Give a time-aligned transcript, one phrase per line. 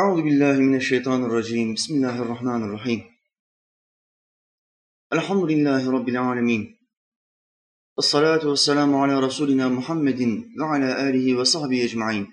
[0.00, 1.74] أعوذ بالله من الشيطان الرجيم.
[1.74, 3.00] بسم الله الرحمن الرحيم.
[5.12, 6.76] الحمد لله رب العالمين.
[7.98, 10.20] الصلاة والسلام على رسولنا محمد
[10.60, 12.26] وعلى آله وصحبه أجمعين.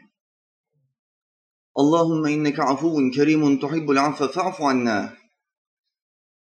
[1.80, 5.18] اللهم إنك عفو كريم تحب العفو فاعف عنا.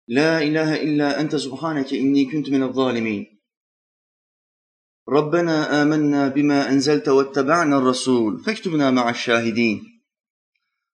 [0.09, 3.39] لا إله إلا أنت سبحانك إني كنت من الظالمين.
[5.09, 9.91] ربنا آمنا بما أنزلت واتبعنا الرسول فاكتبنا مع الشاهدين.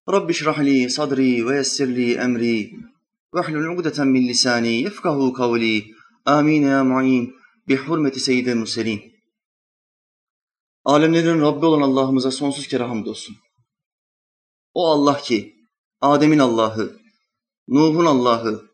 [0.09, 2.71] رب اشرح لي صدري ويسر لي أمري
[3.33, 5.83] واحلل عقدة من لساني يفقه قولي
[6.27, 7.33] آمين يا معين
[7.67, 9.13] بحرمة سيد المرسلين
[10.85, 13.35] Alemlerin Rabbi olan Allah'ımıza sonsuz kere hamdolsun.
[14.73, 15.55] O Allah ki,
[16.01, 16.97] Adem'in Allah'ı,
[17.67, 18.65] Nuh'un Allah'ı,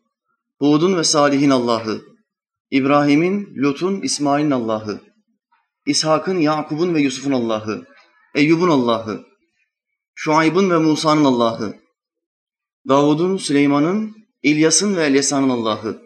[0.58, 2.02] Hud'un ve Salih'in Allah'ı,
[2.70, 5.00] İbrahim'in, Lut'un, İsmail'in Allah'ı,
[5.86, 7.86] İshak'ın, Yakub'un ve Yusuf'un Allah'ı,
[8.34, 9.24] Eyyub'un Allah'ı,
[10.15, 11.79] Şuayb'ın ve Musa'nın Allah'ı,
[12.87, 16.01] Davud'un, Süleyman'ın, İlyas'ın ve Elyasa'nın Allah'ı,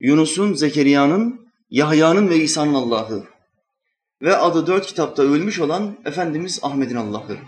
[0.00, 3.24] Yunus'un, Zekeriya'nın, Yahya'nın ve İsa'nın Allah'ı.
[4.22, 7.38] Ve adı dört kitapta ölmüş olan Efendimiz Ahmet'in Allah'ı.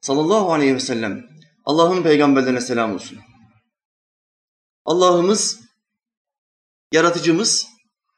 [0.00, 1.26] Sallallahu aleyhi ve sellem.
[1.64, 3.18] Allah'ın peygamberlerine selam olsun.
[4.84, 5.60] Allah'ımız,
[6.92, 7.66] yaratıcımız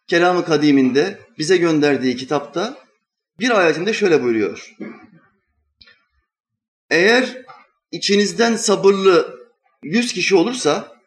[0.06, 2.78] kelamı kadiminde bize gönderdiği kitapta
[3.40, 4.76] bir ayetinde şöyle buyuruyor.
[6.94, 7.44] Eğer
[7.90, 9.38] içinizden sabırlı
[9.82, 10.98] yüz kişi olursa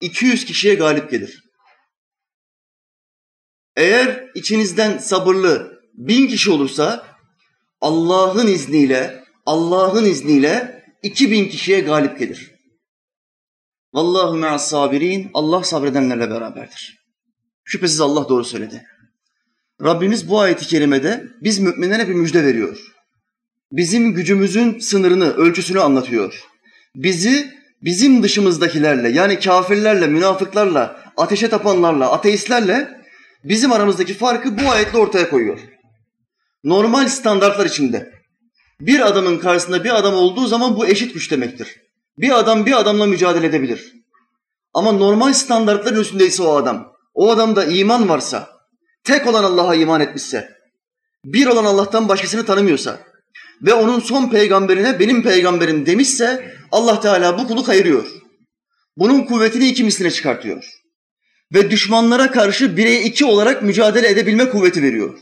[0.00, 1.44] 200 kişiye galip gelir.
[3.76, 7.06] Eğer içinizden sabırlı bin kişi olursa
[7.80, 12.54] Allah'ın izniyle, Allah'ın izniyle 2000 kişiye galip gelir.
[13.92, 15.30] Vallahu me'as sabirin.
[15.34, 17.06] Allah sabredenlerle beraberdir.
[17.64, 18.86] Şüphesiz Allah doğru söyledi.
[19.82, 22.95] Rabbimiz bu ayeti kerimede biz müminlere bir müjde veriyor.
[23.72, 26.44] Bizim gücümüzün sınırını, ölçüsünü anlatıyor.
[26.94, 27.50] Bizi
[27.82, 33.00] bizim dışımızdakilerle yani kafirlerle, münafıklarla, ateşe tapanlarla, ateistlerle
[33.44, 35.58] bizim aramızdaki farkı bu ayetle ortaya koyuyor.
[36.64, 38.12] Normal standartlar içinde
[38.80, 41.76] bir adamın karşısında bir adam olduğu zaman bu eşit güç demektir.
[42.18, 43.92] Bir adam bir adamla mücadele edebilir.
[44.74, 48.48] Ama normal standartların üstündeyse o adam, o adamda iman varsa,
[49.04, 50.50] tek olan Allah'a iman etmişse,
[51.24, 53.00] bir olan Allah'tan başkasını tanımıyorsa
[53.62, 58.06] ve onun son peygamberine benim peygamberim demişse Allah Teala bu kulu kayırıyor.
[58.96, 60.64] Bunun kuvvetini iki misline çıkartıyor.
[61.54, 65.18] Ve düşmanlara karşı bire iki olarak mücadele edebilme kuvveti veriyor.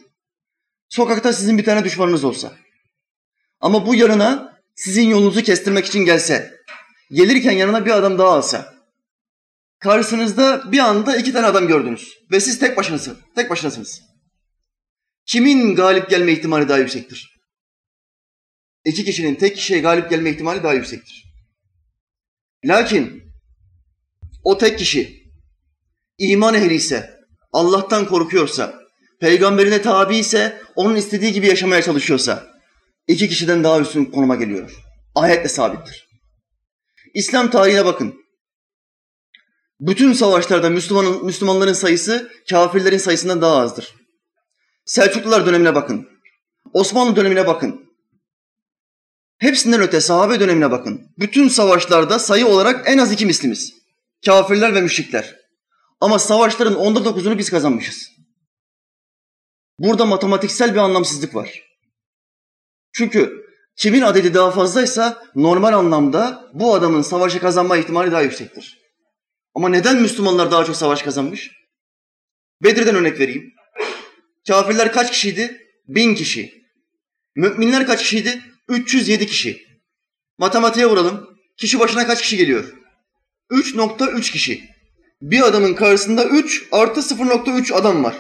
[0.88, 2.52] Sokakta sizin bir tane düşmanınız olsa
[3.60, 6.54] ama bu yanına sizin yolunuzu kestirmek için gelse,
[7.10, 8.74] gelirken yanına bir adam daha alsa,
[9.78, 14.00] karşınızda bir anda iki tane adam gördünüz ve siz tek başınasınız, tek başınasınız.
[15.26, 17.33] Kimin galip gelme ihtimali daha yüksektir?
[18.84, 21.24] İki kişinin tek kişiye galip gelme ihtimali daha yüksektir.
[22.64, 23.22] Lakin
[24.44, 25.24] o tek kişi
[26.18, 27.20] iman ehli ise,
[27.52, 28.80] Allah'tan korkuyorsa,
[29.20, 32.46] peygamberine tabi ise, onun istediği gibi yaşamaya çalışıyorsa,
[33.08, 34.74] iki kişiden daha üstün konuma geliyor.
[35.14, 36.08] Ayetle sabittir.
[37.14, 38.24] İslam tarihine bakın.
[39.80, 43.94] Bütün savaşlarda Müslümanın, Müslümanların sayısı kafirlerin sayısından daha azdır.
[44.84, 46.08] Selçuklular dönemine bakın.
[46.72, 47.84] Osmanlı dönemine bakın.
[49.44, 51.08] Hepsinden öte sahabe dönemine bakın.
[51.18, 53.74] Bütün savaşlarda sayı olarak en az iki mislimiz.
[54.26, 55.36] Kafirler ve müşrikler.
[56.00, 58.10] Ama savaşların onda dokuzunu biz kazanmışız.
[59.78, 61.62] Burada matematiksel bir anlamsızlık var.
[62.92, 63.46] Çünkü
[63.76, 68.78] kimin adedi daha fazlaysa normal anlamda bu adamın savaşı kazanma ihtimali daha yüksektir.
[69.54, 71.50] Ama neden Müslümanlar daha çok savaş kazanmış?
[72.62, 73.52] Bedir'den örnek vereyim.
[74.48, 75.60] Kafirler kaç kişiydi?
[75.88, 76.64] Bin kişi.
[77.36, 78.53] Müminler kaç kişiydi?
[78.68, 79.66] 307 kişi.
[80.38, 81.28] Matematiğe vuralım.
[81.56, 82.74] Kişi başına kaç kişi geliyor?
[83.50, 84.68] 3.3 kişi.
[85.22, 88.14] Bir adamın karşısında 3 artı 0.3 adam var.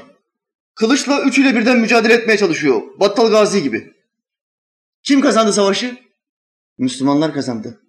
[0.74, 2.82] Kılıçla üçüyle birden mücadele etmeye çalışıyor.
[3.00, 3.92] Battal Gazi gibi.
[5.02, 5.96] Kim kazandı savaşı?
[6.78, 7.80] Müslümanlar kazandı.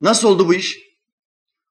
[0.00, 0.78] Nasıl oldu bu iş?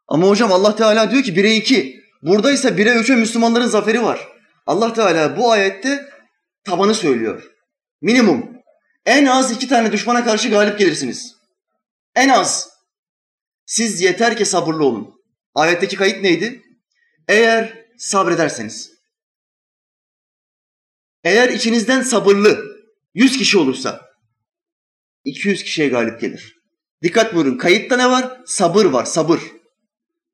[0.08, 2.04] Ama hocam Allah Teala diyor ki 1'e 2.
[2.22, 4.28] Buradaysa 1'e 3'e Müslümanların zaferi var.
[4.66, 6.10] Allah Teala bu ayette
[6.64, 7.52] tabanı söylüyor.
[8.02, 8.63] Minimum.
[9.06, 11.36] En az iki tane düşmana karşı galip gelirsiniz.
[12.16, 12.70] En az.
[13.66, 15.24] Siz yeter ki sabırlı olun.
[15.56, 16.62] Ayetteki kayıt neydi?
[17.28, 18.94] Eğer sabrederseniz.
[21.24, 22.66] Eğer içinizden sabırlı
[23.14, 24.14] 100 kişi olursa
[25.24, 26.56] 200 kişiye galip gelir.
[27.04, 27.58] Dikkat buyurun.
[27.58, 28.42] Kayıtta ne var?
[28.46, 29.42] Sabır var, sabır.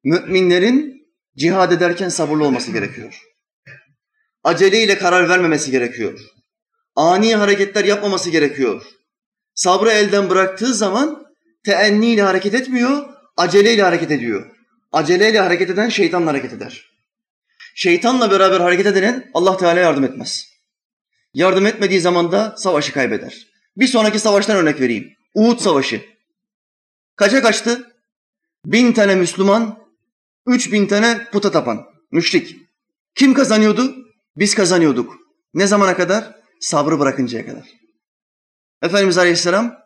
[0.03, 1.07] Müminlerin
[1.37, 3.21] cihad ederken sabırlı olması gerekiyor.
[4.43, 6.19] Aceleyle karar vermemesi gerekiyor.
[6.99, 8.85] Ani hareketler yapmaması gerekiyor.
[9.53, 11.25] Sabrı elden bıraktığı zaman
[11.65, 14.51] teenniyle hareket etmiyor, aceleyle hareket ediyor.
[14.91, 16.91] Aceleyle hareket eden şeytanla hareket eder.
[17.75, 20.45] Şeytanla beraber hareket edenin Allah Teala yardım etmez.
[21.33, 23.47] Yardım etmediği zaman da savaşı kaybeder.
[23.77, 25.13] Bir sonraki savaştan örnek vereyim.
[25.35, 26.01] Uhud Savaşı.
[27.15, 27.93] Kaça kaçtı?
[28.65, 29.79] Bin tane Müslüman,
[30.47, 32.55] üç bin tane puta tapan, müşrik.
[33.15, 33.95] Kim kazanıyordu?
[34.37, 35.15] Biz kazanıyorduk.
[35.53, 36.38] Ne zamana kadar?
[36.59, 37.67] Sabrı bırakıncaya kadar.
[38.81, 39.77] Efendimiz Aleyhisselam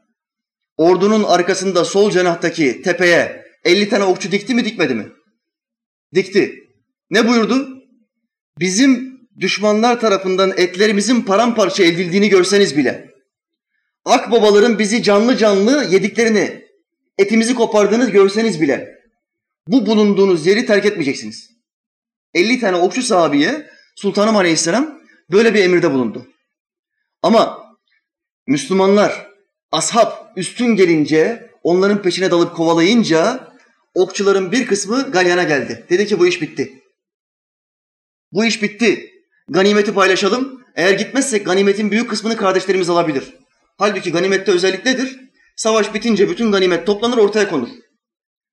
[0.78, 5.12] ordunun arkasında sol cenahtaki tepeye 50 tane okçu dikti mi dikmedi mi?
[6.16, 6.60] Dikti.
[7.10, 7.84] Ne buyurdu?
[8.60, 13.12] Bizim düşmanlar tarafından etlerimizin paramparça edildiğini görseniz bile,
[14.06, 16.64] akbabaların bizi canlı canlı yediklerini,
[17.18, 18.90] etimizi kopardığını görseniz bile,
[19.68, 21.50] bu bulunduğunuz yeri terk etmeyeceksiniz.
[22.34, 25.00] 50 tane okçu sahabiye Sultanım Aleyhisselam
[25.32, 26.28] böyle bir emirde bulundu.
[27.24, 27.64] Ama
[28.48, 29.28] Müslümanlar,
[29.72, 33.48] ashab üstün gelince, onların peşine dalıp kovalayınca
[33.94, 35.86] okçuların bir kısmı galyana geldi.
[35.90, 36.84] Dedi ki bu iş bitti.
[38.32, 39.10] Bu iş bitti.
[39.50, 40.64] Ganimeti paylaşalım.
[40.76, 43.34] Eğer gitmezsek ganimetin büyük kısmını kardeşlerimiz alabilir.
[43.78, 45.20] Halbuki ganimette özellik nedir?
[45.56, 47.70] Savaş bitince bütün ganimet toplanır ortaya konur.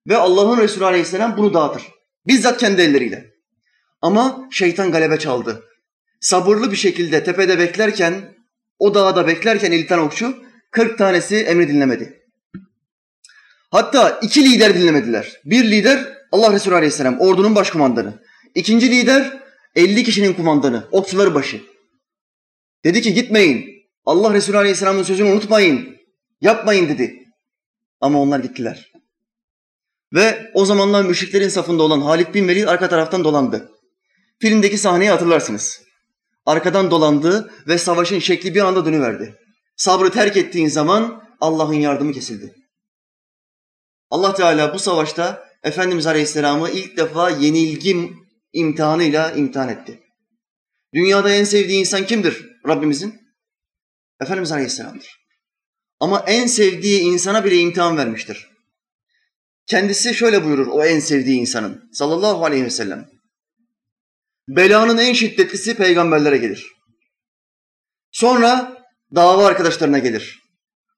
[0.09, 1.83] Ve Allah'ın Resulü Aleyhisselam bunu dağıtır.
[2.27, 3.31] Bizzat kendi elleriyle.
[4.03, 5.65] Ama şeytan galebe çaldı.
[6.21, 8.40] Sabırlı bir şekilde tepede beklerken,
[8.81, 10.37] o dağda beklerken 50 tane okçu,
[10.71, 12.23] 40 tanesi emri dinlemedi.
[13.71, 15.41] Hatta iki lider dinlemediler.
[15.45, 18.23] Bir lider Allah Resulü Aleyhisselam, ordunun başkumandanı.
[18.55, 19.41] İkinci lider
[19.75, 21.61] 50 kişinin kumandanı, okçuları başı.
[22.85, 23.67] Dedi ki gitmeyin.
[24.07, 25.97] Allah Resulü Aleyhisselam'ın sözünü unutmayın.
[26.41, 27.25] Yapmayın dedi.
[28.01, 28.93] Ama onlar gittiler.
[30.15, 33.71] Ve o zamanlar müşriklerin safında olan Halid bin Velid arka taraftan dolandı.
[34.39, 35.83] Filmdeki sahneyi hatırlarsınız.
[36.51, 39.37] Arkadan dolandı ve savaşın şekli bir anda dönüverdi.
[39.77, 42.55] Sabrı terk ettiğin zaman Allah'ın yardımı kesildi.
[44.11, 48.13] Allah Teala bu savaşta Efendimiz Aleyhisselam'ı ilk defa yenilgi
[48.53, 50.01] imtihanıyla imtihan etti.
[50.95, 53.21] Dünyada en sevdiği insan kimdir Rabbimizin?
[54.21, 55.21] Efendimiz Aleyhisselam'dır.
[56.01, 58.49] Ama en sevdiği insana bile imtihan vermiştir.
[59.67, 63.20] Kendisi şöyle buyurur o en sevdiği insanın sallallahu aleyhi ve sellem.
[64.57, 66.67] Belanın en şiddetlisi peygamberlere gelir.
[68.13, 68.77] Sonra
[69.15, 70.43] dava arkadaşlarına gelir.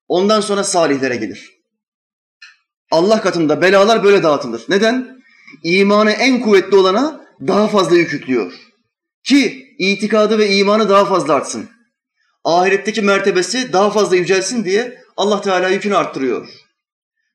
[0.08, 1.50] Ondan sonra salihlere gelir.
[2.90, 4.64] Allah katında belalar böyle dağıtılır.
[4.68, 5.22] Neden?
[5.64, 8.52] İmanı en kuvvetli olana daha fazla yük yüklüyor.
[9.24, 11.70] Ki itikadı ve imanı daha fazla artsın.
[12.44, 16.48] Ahiretteki mertebesi daha fazla yücelsin diye Allah Teala yükünü arttırıyor.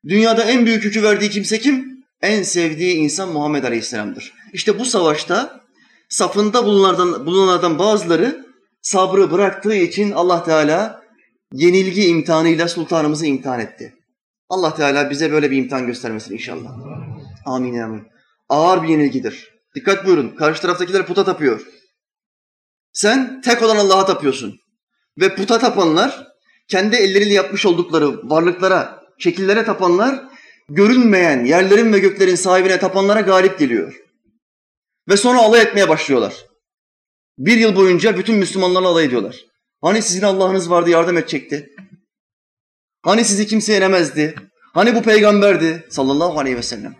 [0.07, 2.03] Dünyada en büyük yükü verdiği kimse kim?
[2.21, 4.33] En sevdiği insan Muhammed Aleyhisselam'dır.
[4.53, 5.66] İşte bu savaşta
[6.09, 8.45] safında bulunanlardan, bulunanlardan bazıları
[8.81, 11.01] sabrı bıraktığı için Allah Teala
[11.53, 13.93] yenilgi imtihanıyla sultanımızı imtihan etti.
[14.49, 16.71] Allah Teala bize böyle bir imtihan göstermesin inşallah.
[17.45, 18.07] Amin amin.
[18.49, 19.53] Ağır bir yenilgidir.
[19.75, 20.35] Dikkat buyurun.
[20.35, 21.61] Karşı taraftakiler puta tapıyor.
[22.93, 24.59] Sen tek olan Allah'a tapıyorsun.
[25.19, 26.27] Ve puta tapanlar
[26.67, 30.23] kendi elleriyle yapmış oldukları varlıklara, şekillere tapanlar
[30.69, 34.06] görünmeyen yerlerin ve göklerin sahibine tapanlara galip geliyor.
[35.07, 36.45] Ve sonra alay etmeye başlıyorlar.
[37.37, 39.45] Bir yıl boyunca bütün Müslümanlarla alay ediyorlar.
[39.81, 41.69] Hani sizin Allah'ınız vardı yardım edecekti?
[43.01, 44.35] Hani sizi kimse yenemezdi?
[44.73, 46.95] Hani bu peygamberdi sallallahu aleyhi ve sellem?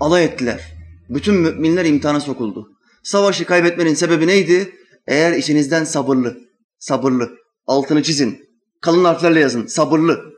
[0.00, 0.76] Alay ettiler.
[1.08, 2.68] Bütün müminler imtihana sokuldu.
[3.02, 4.74] Savaşı kaybetmenin sebebi neydi?
[5.06, 6.36] Eğer içinizden sabırlı,
[6.78, 7.30] sabırlı,
[7.66, 8.48] altını çizin,
[8.80, 10.36] kalın harflerle yazın, sabırlı.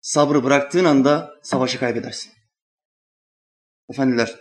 [0.00, 2.32] Sabrı bıraktığın anda savaşı kaybedersin.
[3.90, 4.36] Efendiler,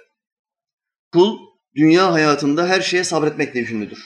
[1.11, 1.37] kul
[1.75, 4.05] dünya hayatında her şeye sabretmekle yükümlüdür.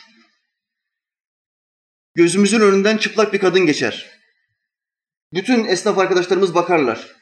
[2.16, 4.06] Gözümüzün önünden çıplak bir kadın geçer.
[5.34, 7.16] Bütün esnaf arkadaşlarımız bakarlar.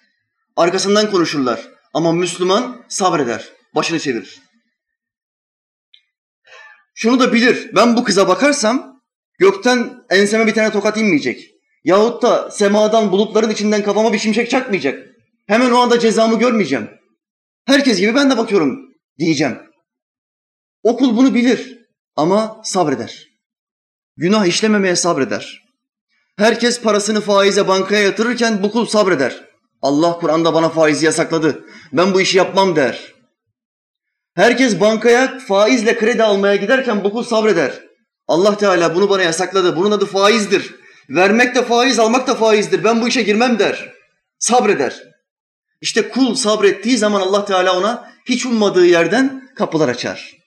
[0.56, 1.70] Arkasından konuşurlar.
[1.94, 4.42] Ama Müslüman sabreder, başını çevirir.
[6.96, 9.02] Şunu da bilir, ben bu kıza bakarsam
[9.40, 11.50] gökten enseme bir tane tokat inmeyecek.
[11.84, 15.10] Yahut da semadan bulutların içinden kafama bir şimşek çakmayacak.
[15.48, 16.90] Hemen o anda cezamı görmeyeceğim.
[17.66, 18.80] Herkes gibi ben de bakıyorum
[19.20, 19.60] diyeceğim.
[20.84, 21.80] Okul bunu bilir
[22.16, 23.28] ama sabreder.
[24.18, 25.63] Günah işlememeye sabreder.
[26.38, 29.44] Herkes parasını faize bankaya yatırırken bu kul sabreder.
[29.82, 31.66] Allah Kur'an'da bana faizi yasakladı.
[31.94, 33.13] Ben bu işi yapmam der.
[34.36, 37.84] Herkes bankaya faizle kredi almaya giderken bu kul sabreder.
[38.28, 39.75] Allah Teala bunu bana yasakladı.
[39.75, 40.75] Bunun adı faizdir.
[41.10, 42.84] Vermek de faiz, almak da faizdir.
[42.84, 43.94] Ben bu işe girmem der.
[44.40, 45.04] Sabreder.
[45.82, 50.43] İşte kul sabrettiği zaman Allah Teala ona hiç ummadığı yerden kapılar açar.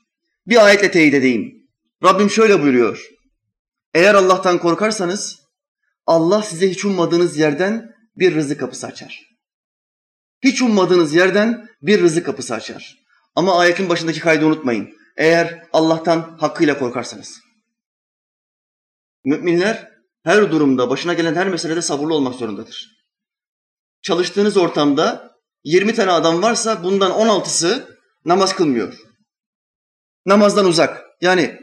[0.47, 1.69] Bir ayetle teyit edeyim.
[2.05, 3.09] Rabbim şöyle buyuruyor.
[3.95, 5.41] Eğer Allah'tan korkarsanız
[6.07, 9.21] Allah size hiç ummadığınız yerden bir rızık kapısı açar.
[10.45, 12.97] Hiç ummadığınız yerden bir rızık kapısı açar.
[13.35, 14.97] Ama ayetin başındaki kaydı unutmayın.
[15.17, 17.41] Eğer Allah'tan hakkıyla korkarsanız.
[19.25, 19.89] Müminler
[20.23, 22.97] her durumda, başına gelen her meselede sabırlı olmak zorundadır.
[24.03, 29.06] Çalıştığınız ortamda 20 tane adam varsa bundan 16'sı namaz kılmıyor.
[30.27, 31.05] Namazdan uzak.
[31.21, 31.61] Yani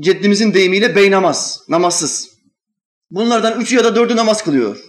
[0.00, 2.30] ceddimizin deyimiyle bey namaz, namazsız.
[3.10, 4.84] Bunlardan üçü ya da dördü namaz kılıyor.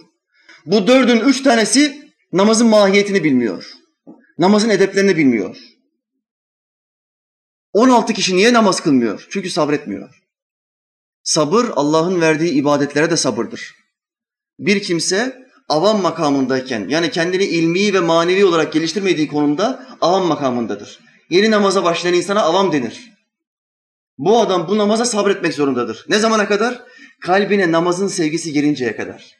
[0.66, 3.72] Bu dördün üç tanesi namazın mahiyetini bilmiyor.
[4.38, 5.56] Namazın edeplerini bilmiyor.
[7.72, 9.26] 16 kişi niye namaz kılmıyor?
[9.30, 10.22] Çünkü sabretmiyor.
[11.22, 13.74] Sabır Allah'ın verdiği ibadetlere de sabırdır.
[14.58, 21.07] Bir kimse avam makamındayken yani kendini ilmi ve manevi olarak geliştirmediği konumda avam makamındadır.
[21.30, 23.12] Yeni namaza başlayan insana avam denir.
[24.18, 26.06] Bu adam bu namaza sabretmek zorundadır.
[26.08, 26.82] Ne zamana kadar?
[27.20, 29.38] Kalbine namazın sevgisi girinceye kadar.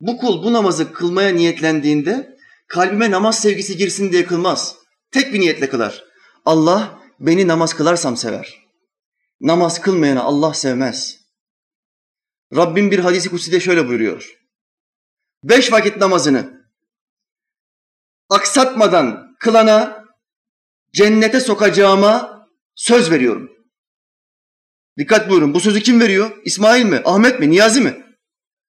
[0.00, 2.36] Bu kul bu namazı kılmaya niyetlendiğinde
[2.68, 4.76] kalbime namaz sevgisi girsin diye kılmaz.
[5.10, 6.04] Tek bir niyetle kılar.
[6.44, 8.62] Allah beni namaz kılarsam sever.
[9.40, 11.18] Namaz kılmayanı Allah sevmez.
[12.56, 14.38] Rabbim bir hadisi kutside şöyle buyuruyor.
[15.44, 16.62] Beş vakit namazını
[18.30, 20.01] aksatmadan kılana
[20.92, 23.50] cennete sokacağıma söz veriyorum.
[24.98, 25.54] Dikkat buyurun.
[25.54, 26.30] Bu sözü kim veriyor?
[26.44, 27.02] İsmail mi?
[27.04, 27.50] Ahmet mi?
[27.50, 28.04] Niyazi mi?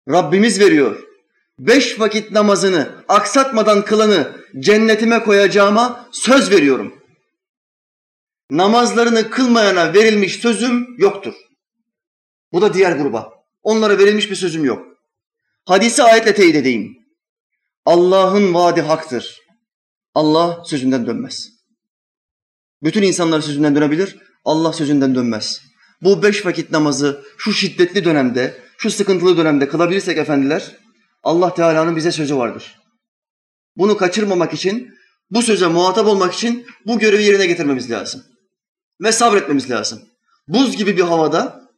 [0.10, 1.04] Rabbimiz veriyor.
[1.60, 7.04] Beş vakit namazını aksatmadan kılanı cennetime koyacağıma söz veriyorum
[8.58, 11.34] namazlarını kılmayana verilmiş sözüm yoktur.
[12.52, 13.34] Bu da diğer gruba.
[13.64, 14.88] Onlara verilmiş bir sözüm yok.
[15.66, 16.98] Hadisi ayetle teyit edeyim.
[17.86, 19.40] Allah'ın vaadi haktır.
[20.14, 21.53] Allah sözünden dönmez.
[22.84, 25.62] Bütün insanlar sözünden dönebilir, Allah sözünden dönmez.
[26.02, 30.78] Bu beş vakit namazı şu şiddetli dönemde, şu sıkıntılı dönemde kılabilirsek efendiler,
[31.24, 32.80] Allah Teala'nın bize sözü vardır.
[33.76, 34.94] Bunu kaçırmamak için,
[35.32, 38.24] bu söze muhatap olmak için bu görevi yerine getirmemiz lazım
[39.02, 40.02] ve sabretmemiz lazım.
[40.48, 41.70] Buz gibi bir havada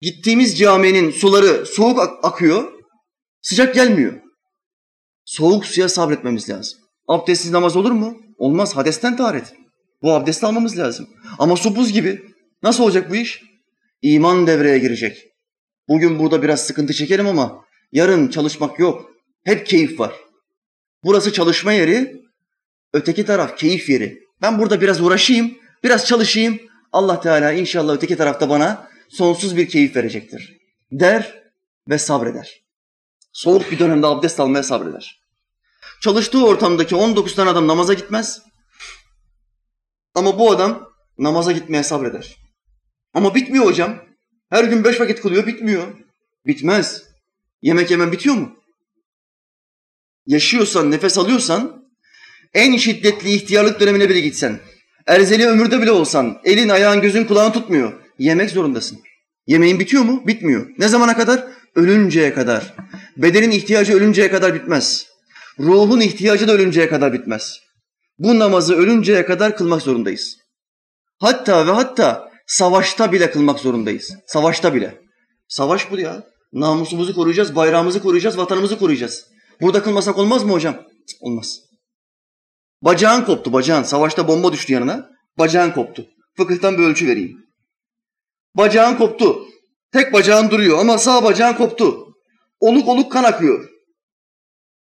[0.00, 2.72] gittiğimiz caminin suları soğuk ak- akıyor,
[3.42, 4.20] sıcak gelmiyor.
[5.24, 6.78] Soğuk suya sabretmemiz lazım.
[7.08, 8.21] Abdestsiz namaz olur mu?
[8.38, 8.76] Olmaz.
[8.76, 9.52] Hadesten taharet.
[10.02, 11.08] Bu abdesti almamız lazım.
[11.38, 12.22] Ama su buz gibi.
[12.62, 13.42] Nasıl olacak bu iş?
[14.02, 15.18] İman devreye girecek.
[15.88, 19.10] Bugün burada biraz sıkıntı çekerim ama yarın çalışmak yok.
[19.44, 20.12] Hep keyif var.
[21.04, 22.22] Burası çalışma yeri,
[22.92, 24.18] öteki taraf keyif yeri.
[24.42, 26.60] Ben burada biraz uğraşayım, biraz çalışayım.
[26.92, 30.56] Allah Teala inşallah öteki tarafta bana sonsuz bir keyif verecektir.
[30.92, 31.42] Der
[31.88, 32.62] ve sabreder.
[33.32, 35.21] Soğuk bir dönemde abdest almaya sabreder.
[36.02, 38.42] Çalıştığı ortamdaki 19 tane adam namaza gitmez.
[40.14, 42.36] Ama bu adam namaza gitmeye sabreder.
[43.14, 44.04] Ama bitmiyor hocam.
[44.50, 45.82] Her gün beş vakit kılıyor, bitmiyor.
[46.46, 47.02] Bitmez.
[47.62, 48.56] Yemek yemen bitiyor mu?
[50.26, 51.84] Yaşıyorsan, nefes alıyorsan
[52.54, 54.60] en şiddetli ihtiyarlık dönemine bile gitsen,
[55.06, 57.92] erzeli ömürde bile olsan, elin, ayağın, gözün, kulağın tutmuyor.
[58.18, 58.98] Yemek zorundasın.
[59.46, 60.26] Yemeğin bitiyor mu?
[60.26, 60.66] Bitmiyor.
[60.78, 61.44] Ne zamana kadar?
[61.74, 62.74] Ölünceye kadar.
[63.16, 65.11] Bedenin ihtiyacı ölünceye kadar bitmez.
[65.58, 67.58] Ruhun ihtiyacı da ölünceye kadar bitmez.
[68.18, 70.36] Bu namazı ölünceye kadar kılmak zorundayız.
[71.20, 74.12] Hatta ve hatta savaşta bile kılmak zorundayız.
[74.26, 75.00] Savaşta bile.
[75.48, 76.24] Savaş bu ya.
[76.52, 79.26] Namusumuzu koruyacağız, bayrağımızı koruyacağız, vatanımızı koruyacağız.
[79.60, 80.76] Burada kılmasak olmaz mı hocam?
[81.20, 81.60] olmaz.
[82.82, 83.82] Bacağın koptu bacağın.
[83.82, 85.10] Savaşta bomba düştü yanına.
[85.38, 86.06] Bacağın koptu.
[86.36, 87.46] Fıkıhtan bir ölçü vereyim.
[88.56, 89.46] Bacağın koptu.
[89.92, 92.14] Tek bacağın duruyor ama sağ bacağın koptu.
[92.60, 93.68] Oluk oluk kan akıyor.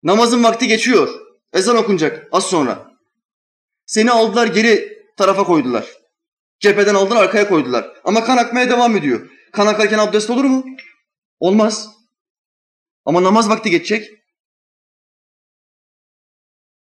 [0.04, 1.10] Namazın vakti geçiyor.
[1.54, 2.92] Ezan okunacak az sonra.
[3.86, 5.86] Seni aldılar geri tarafa koydular.
[6.60, 8.02] Cepheden aldılar arkaya koydular.
[8.04, 9.30] Ama kan akmaya devam ediyor.
[9.52, 10.66] Kan akarken abdest olur mu?
[11.40, 11.90] Olmaz.
[13.06, 14.10] Ama namaz vakti geçecek.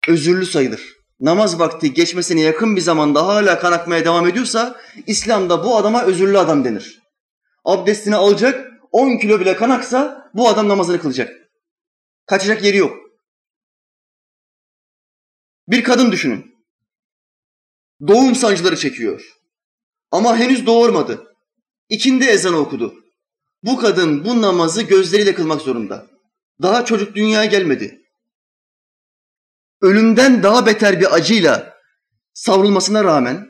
[0.08, 5.78] Özürlü sayılır namaz vakti geçmesine yakın bir zamanda hala kan akmaya devam ediyorsa İslam'da bu
[5.78, 7.01] adama özürlü adam denir.
[7.66, 11.34] Abdestini alacak 10 kilo bile kan aksa bu adam namazını kılacak.
[12.25, 12.98] Kaçacak yeri yok.
[15.72, 16.56] Bir kadın düşünün.
[18.08, 19.38] Doğum sancıları çekiyor.
[20.12, 21.36] Ama henüz doğurmadı.
[21.90, 22.96] İkindi ezanı okudu.
[23.63, 26.08] Bu kadın bu namazı gözleriyle kılmak zorunda.
[26.62, 28.01] Daha çocuk dünyaya gelmedi
[29.82, 31.74] ölümden daha beter bir acıyla
[32.34, 33.48] savrulmasına rağmen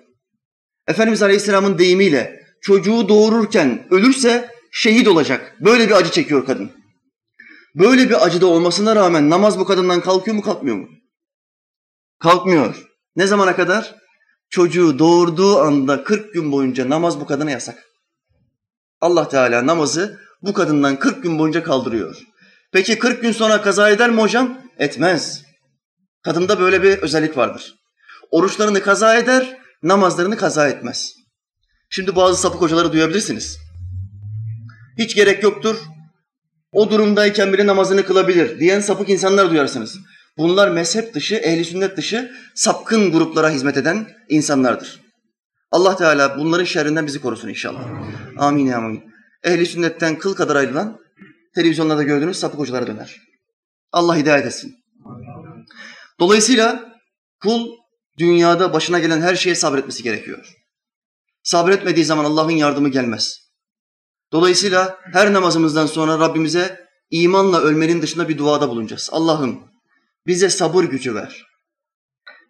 [0.87, 5.55] Efendimiz Aleyhisselam'ın deyimiyle çocuğu doğururken ölürse şehit olacak.
[5.59, 6.71] Böyle bir acı çekiyor kadın.
[7.75, 10.87] Böyle bir acıda olmasına rağmen namaz bu kadından kalkıyor mu kalkmıyor mu?
[12.21, 12.87] Kalkmıyor.
[13.15, 13.95] Ne zamana kadar?
[14.49, 17.83] Çocuğu doğurduğu anda 40 gün boyunca namaz bu kadına yasak.
[19.01, 22.17] Allah Teala namazı bu kadından 40 gün boyunca kaldırıyor.
[22.71, 24.61] Peki 40 gün sonra kaza eder mi hocam?
[24.77, 25.43] Etmez.
[26.23, 27.75] Kadında böyle bir özellik vardır.
[28.31, 31.13] Oruçlarını kaza eder, namazlarını kaza etmez.
[31.89, 33.57] Şimdi bazı sapık hocaları duyabilirsiniz.
[34.97, 35.77] Hiç gerek yoktur.
[36.71, 39.97] O durumdayken bile namazını kılabilir diyen sapık insanlar duyarsınız.
[40.37, 45.01] Bunlar mezhep dışı, ehli sünnet dışı sapkın gruplara hizmet eden insanlardır.
[45.71, 47.85] Allah Teala bunların şerrinden bizi korusun inşallah.
[48.37, 49.03] Amin ya amin.
[49.43, 50.99] Ehli sünnetten kıl kadar ayrılan
[51.55, 53.21] televizyonlarda gördüğünüz sapık hocalara döner.
[53.91, 54.75] Allah hidayet etsin.
[56.19, 56.95] Dolayısıyla
[57.41, 57.67] kul
[58.17, 60.53] dünyada başına gelen her şeye sabretmesi gerekiyor.
[61.43, 63.37] Sabretmediği zaman Allah'ın yardımı gelmez.
[64.31, 69.09] Dolayısıyla her namazımızdan sonra Rabbimize imanla ölmenin dışında bir duada bulunacağız.
[69.11, 69.70] Allah'ım
[70.27, 71.45] bize sabır gücü ver.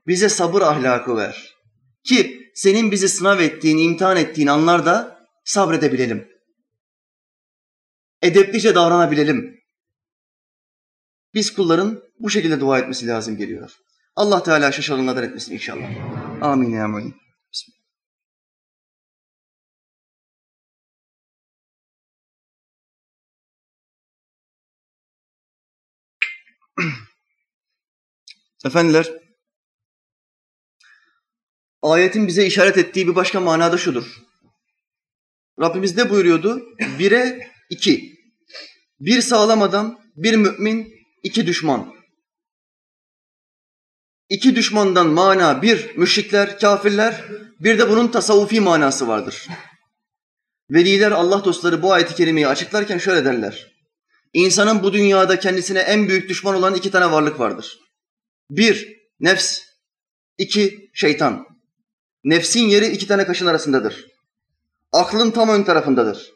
[0.08, 1.56] Bize sabır ahlakı ver.
[2.04, 6.32] Ki senin bizi sınav ettiğin, imtihan ettiğin anlarda sabredebilelim.
[8.22, 9.62] Edeplice davranabilelim.
[11.34, 13.72] Biz kulların bu şekilde dua etmesi lazım geliyor.
[14.16, 15.90] Allah Teala şaşırınlardan etmesin inşallah.
[16.42, 17.16] Amin ya amin.
[28.66, 29.12] Efendiler,
[31.82, 34.22] ayetin bize işaret ettiği bir başka manada şudur.
[35.60, 36.62] Rabbimiz ne buyuruyordu?
[37.00, 38.16] Bire iki.
[39.00, 41.94] Bir sağlam adam, bir mümin, iki düşman.
[44.30, 47.26] İki düşmandan mana bir müşrikler, kafirler,
[47.60, 49.48] bir de bunun tasavvufi manası vardır.
[50.70, 53.72] Veliler, Allah dostları bu ayeti kerimeyi açıklarken şöyle derler.
[54.34, 57.80] İnsanın bu dünyada kendisine en büyük düşman olan iki tane varlık vardır.
[58.52, 59.62] Bir, nefs.
[60.38, 61.48] iki şeytan.
[62.24, 64.06] Nefsin yeri iki tane kaşın arasındadır.
[64.92, 66.32] Aklın tam ön tarafındadır.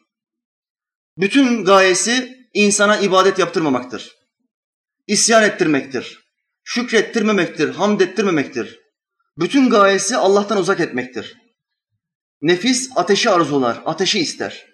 [1.18, 4.16] Bütün gayesi insana ibadet yaptırmamaktır.
[5.08, 6.20] İsyan ettirmektir.
[6.64, 8.80] Şükrettirmemektir, hamd ettirmemektir.
[9.38, 11.38] Bütün gayesi Allah'tan uzak etmektir.
[12.42, 14.66] Nefis ateşi arzular, ateşi ister.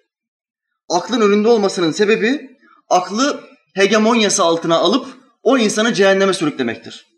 [0.88, 2.50] Aklın önünde olmasının sebebi
[2.88, 5.06] aklı hegemonyası altına alıp
[5.42, 7.11] o insanı cehenneme sürüklemektir.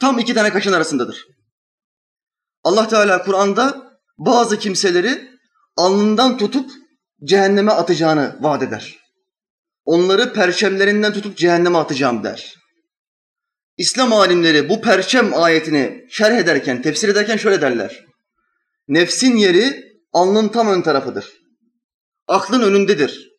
[0.00, 1.26] Tam iki tane kaşın arasındadır.
[2.64, 5.28] Allah Teala Kur'an'da bazı kimseleri
[5.76, 6.70] alnından tutup
[7.24, 8.98] cehenneme atacağını vaat eder.
[9.84, 12.54] Onları perçemlerinden tutup cehenneme atacağım der.
[13.76, 18.04] İslam alimleri bu perçem ayetini şerh ederken, tefsir ederken şöyle derler.
[18.88, 21.32] Nefsin yeri alnın tam ön tarafıdır.
[22.28, 23.30] Aklın önündedir.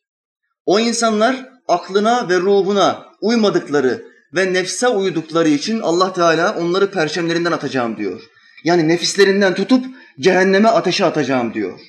[0.66, 7.98] O insanlar aklına ve ruhuna uymadıkları ve nefse uydukları için Allah Teala onları perçemlerinden atacağım
[7.98, 8.22] diyor.
[8.64, 9.86] Yani nefislerinden tutup
[10.20, 11.80] cehenneme ateşe atacağım diyor.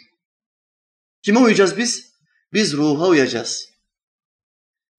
[1.22, 2.12] Kime uyacağız biz?
[2.52, 3.68] Biz ruha uyacağız.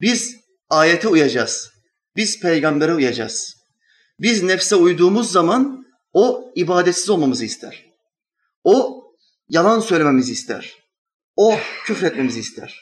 [0.01, 0.36] Biz
[0.69, 1.71] ayete uyacağız.
[2.15, 3.57] Biz peygambere uyacağız.
[4.19, 7.86] Biz nefse uyduğumuz zaman o ibadetsiz olmamızı ister.
[8.63, 9.03] O
[9.49, 10.75] yalan söylememizi ister.
[11.36, 12.79] O küfretmemizi ister.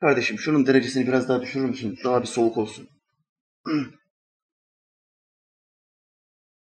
[0.00, 1.98] Kardeşim şunun derecesini biraz daha düşürür müsün?
[2.04, 2.88] Daha bir soğuk olsun.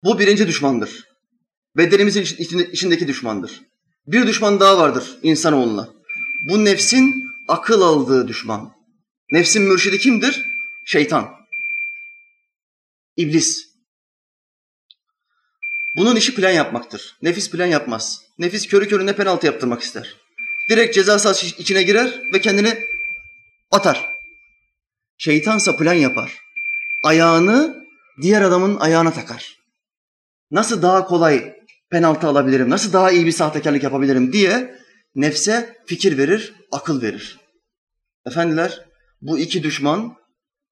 [0.04, 1.08] Bu birinci düşmandır.
[1.78, 2.22] Bedenimizin
[2.72, 3.62] içindeki düşmandır.
[4.08, 5.89] Bir düşman daha vardır insanoğluna.
[6.50, 8.76] Bu nefsin akıl aldığı düşman.
[9.32, 10.46] Nefsin mürşidi kimdir?
[10.86, 11.36] Şeytan.
[13.18, 13.65] İblis.
[15.98, 17.18] Bunun işi plan yapmaktır.
[17.22, 18.22] Nefis plan yapmaz.
[18.38, 20.15] Nefis körü körüne penaltı yaptırmak ister.
[20.70, 22.86] Direkt ceza sahası içine girer ve kendini
[23.72, 24.06] atar.
[25.18, 26.44] Şeytansa plan yapar.
[27.06, 27.84] Ayağını
[28.22, 29.58] diğer adamın ayağına takar.
[30.52, 31.54] Nasıl daha kolay
[31.89, 34.80] penaltı alabilirim, nasıl daha iyi bir sahtekarlık yapabilirim diye
[35.15, 37.39] nefse fikir verir, akıl verir.
[38.26, 38.86] Efendiler,
[39.22, 40.15] bu iki düşman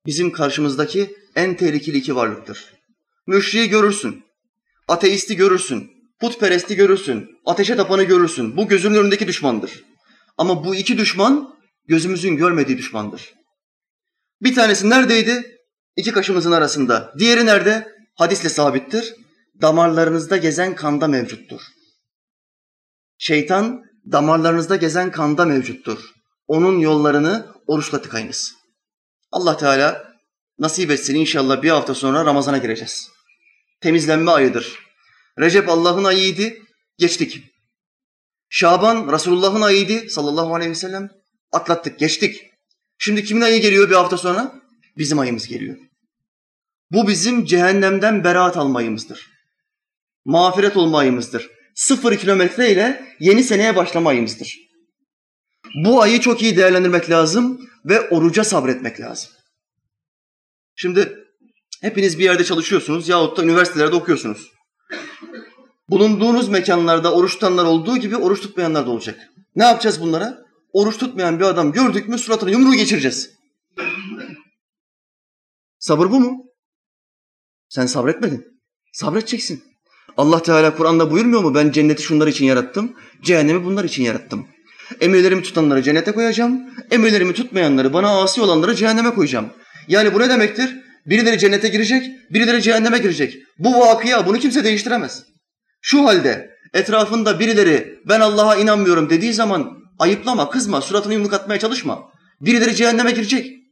[0.06, 2.74] bizim karşımızdaki en tehlikeli iki varlıktır.
[3.28, 4.24] Müşriği görürsün,
[4.88, 8.58] ateisti görürsün, putperesti görürsün, ateşe tapanı görürsün.
[8.58, 9.84] Bu gözünün önündeki düşmandır.
[10.38, 11.56] Ama bu iki düşman
[11.88, 13.34] gözümüzün görmediği düşmandır.
[14.41, 15.54] Bir tanesi neredeydi?
[15.95, 17.13] İki kaşımızın arasında.
[17.19, 17.88] Diğeri nerede?
[18.15, 19.15] Hadisle sabittir.
[19.62, 21.62] Damarlarınızda gezen kanda mevcuttur.
[23.17, 25.99] Şeytan damarlarınızda gezen kanda mevcuttur.
[26.47, 28.56] Onun yollarını oruçla tıkayınız.
[29.32, 30.13] Allah Teala
[30.60, 33.10] nasip etsin inşallah bir hafta sonra Ramazan'a gireceğiz.
[33.82, 34.79] Temizlenme ayıdır.
[35.39, 36.53] Recep Allah'ın ayıydı,
[36.97, 37.43] geçtik.
[38.49, 41.10] Şaban Resulullah'ın ayıydı sallallahu aleyhi ve sellem,
[41.51, 42.41] atlattık, geçtik.
[42.97, 44.62] Şimdi kimin ayı geliyor bir hafta sonra?
[44.97, 45.77] Bizim ayımız geliyor.
[46.91, 49.29] Bu bizim cehennemden beraat almayımızdır.
[50.25, 51.49] Mağfiret olmayımızdır.
[51.75, 54.60] Sıfır kilometre ile yeni seneye başlamayımızdır.
[55.86, 57.69] Bu ayı çok iyi değerlendirmek lazım.
[57.86, 59.32] ve oruca sabretmek lazım.
[60.75, 61.17] Şimdi
[61.82, 64.51] hepiniz bir yerde çalışıyorsunuz yahut da üniversitelerde okuyorsunuz.
[65.89, 69.19] Bulunduğunuz mekanlarda oruç tutanlar olduğu gibi oruç tutmayanlar da olacak.
[69.56, 70.43] Ne yapacağız bunlara?
[70.73, 73.29] Oruç tutmayan bir adam gördük mü suratına yumruğu geçireceğiz.
[75.84, 76.46] Sabır bu mu?
[77.69, 78.46] Sen sabretmedin.
[78.93, 79.63] Sabredeceksin.
[80.17, 81.56] Allah Teala Kur'an'da buyurmuyor mu?
[81.56, 82.93] Ben cenneti şunlar için yarattım,
[83.24, 84.48] cehennemi bunlar için yarattım.
[85.02, 89.50] Emirlerimi tutanları cennete koyacağım, emirlerimi tutmayanları, bana asi olanları cehenneme koyacağım.
[89.88, 90.76] Yani bu ne demektir?
[91.06, 93.36] Birileri cennete girecek, birileri cehenneme girecek.
[93.60, 95.24] Bu vakıya, bunu kimse değiştiremez.
[95.82, 102.04] Şu halde etrafında birileri ben Allah'a inanmıyorum dediği zaman ayıplama, kızma, suratını yumruk atmaya çalışma.
[102.41, 103.62] Birileri cehenneme girecek.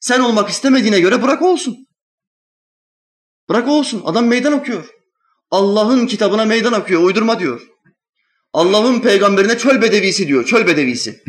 [0.00, 1.86] Sen olmak istemediğine göre bırak olsun.
[3.48, 4.02] Bırak olsun.
[4.04, 4.90] Adam meydan okuyor.
[5.50, 7.68] Allah'ın kitabına meydan okuyor, uydurma diyor.
[8.52, 11.24] Allah'ın peygamberine çöl bedevisi diyor, çöl bedevisi.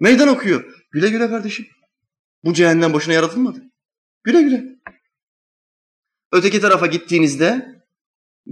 [0.00, 0.64] Meydan okuyor.
[0.90, 1.66] Güle güle kardeşim.
[2.44, 3.62] Bu cehennem boşuna yaratılmadı.
[4.24, 4.64] Güle güle.
[6.32, 7.66] Öteki tarafa gittiğinizde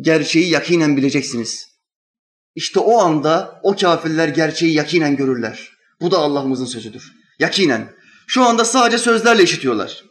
[0.00, 1.66] gerçeği yakinen bileceksiniz.
[2.54, 5.70] İşte o anda o kafirler gerçeği yakinen görürler.
[6.00, 7.12] Bu da Allah'ımızın sözüdür.
[7.38, 7.94] Yakinen.
[8.26, 10.04] Şu anda sadece sözlerle işitiyorlar.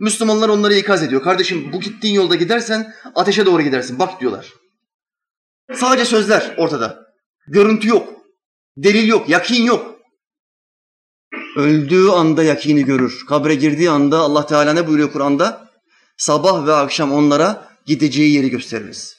[0.00, 1.22] Müslümanlar onları ikaz ediyor.
[1.22, 3.98] Kardeşim bu gittiğin yolda gidersen ateşe doğru gidersin.
[3.98, 4.52] Bak diyorlar.
[5.74, 7.06] Sadece sözler ortada.
[7.46, 8.08] Görüntü yok.
[8.76, 9.28] Delil yok.
[9.28, 9.94] Yakin yok.
[11.56, 13.26] Öldüğü anda yakini görür.
[13.28, 15.70] Kabre girdiği anda Allah Teala ne buyuruyor Kur'an'da?
[16.16, 19.16] Sabah ve akşam onlara gideceği yeri gösteririz.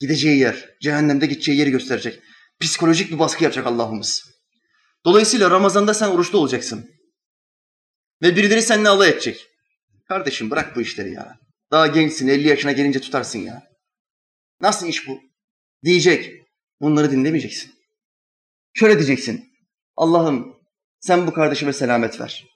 [0.00, 2.20] Gideceği yer, cehennemde gideceği yeri gösterecek.
[2.60, 4.24] Psikolojik bir baskı yapacak Allah'ımız.
[5.04, 6.90] Dolayısıyla Ramazan'da sen oruçlu olacaksın.
[8.22, 9.48] Ve birileri seninle alay edecek.
[10.08, 11.38] Kardeşim bırak bu işleri ya.
[11.70, 13.62] Daha gençsin, 50 yaşına gelince tutarsın ya.
[14.60, 15.20] Nasıl iş bu?
[15.84, 16.32] Diyecek.
[16.80, 17.72] Bunları dinlemeyeceksin.
[18.74, 19.52] Şöyle diyeceksin.
[19.96, 20.56] Allah'ım
[21.00, 22.46] sen bu kardeşime selamet ver.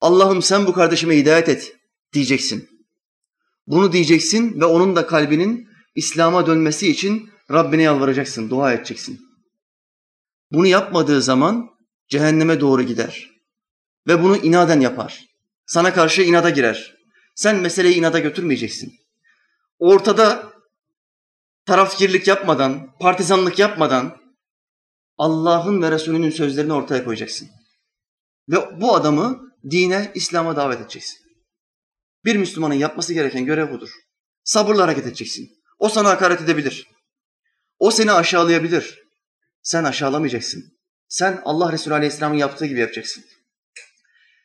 [0.00, 1.76] Allah'ım sen bu kardeşime hidayet et
[2.12, 2.68] diyeceksin.
[3.66, 9.20] Bunu diyeceksin ve onun da kalbinin İslam'a dönmesi için Rabbine yalvaracaksın, dua edeceksin.
[10.52, 11.70] Bunu yapmadığı zaman
[12.08, 13.33] cehenneme doğru gider.
[14.06, 15.24] Ve bunu inaden yapar.
[15.66, 16.94] Sana karşı inada girer.
[17.34, 18.94] Sen meseleyi inada götürmeyeceksin.
[19.78, 20.52] Ortada
[21.66, 24.16] tarafkirlik yapmadan, partizanlık yapmadan
[25.18, 27.48] Allah'ın ve Resulünün sözlerini ortaya koyacaksın.
[28.48, 31.18] Ve bu adamı dine, İslam'a davet edeceksin.
[32.24, 33.90] Bir Müslümanın yapması gereken görev budur.
[34.44, 35.50] Sabırla hareket edeceksin.
[35.78, 36.88] O sana hakaret edebilir.
[37.78, 39.02] O seni aşağılayabilir.
[39.62, 40.64] Sen aşağılamayacaksın.
[41.08, 43.24] Sen Allah Resulü Aleyhisselam'ın yaptığı gibi yapacaksın.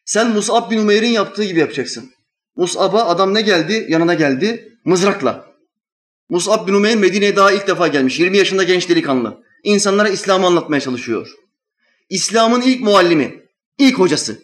[0.10, 2.12] Sen Mus'ab bin Umeyr'in yaptığı gibi yapacaksın.
[2.56, 3.86] Mus'ab'a adam ne geldi?
[3.90, 4.78] Yanına geldi.
[4.86, 5.46] Mızrakla.
[6.30, 8.20] Mus'ab bin Umeyr Medine'ye daha ilk defa gelmiş.
[8.20, 9.44] 20 yaşında genç delikanlı.
[9.64, 11.30] İnsanlara İslam'ı anlatmaya çalışıyor.
[12.10, 13.46] İslam'ın ilk muallimi,
[13.78, 14.44] ilk hocası.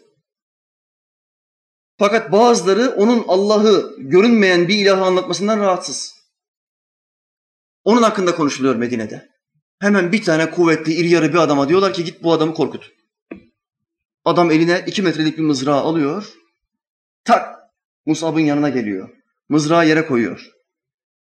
[1.99, 6.13] Fakat bazıları onun Allah'ı görünmeyen bir ilahı anlatmasından rahatsız.
[7.83, 9.29] Onun hakkında konuşuluyor Medine'de.
[9.79, 12.91] Hemen bir tane kuvvetli, iri yarı bir adama diyorlar ki git bu adamı korkut.
[14.25, 16.33] Adam eline iki metrelik bir mızrağı alıyor.
[17.23, 17.55] Tak!
[18.05, 19.09] Musab'ın yanına geliyor.
[19.49, 20.51] Mızrağı yere koyuyor.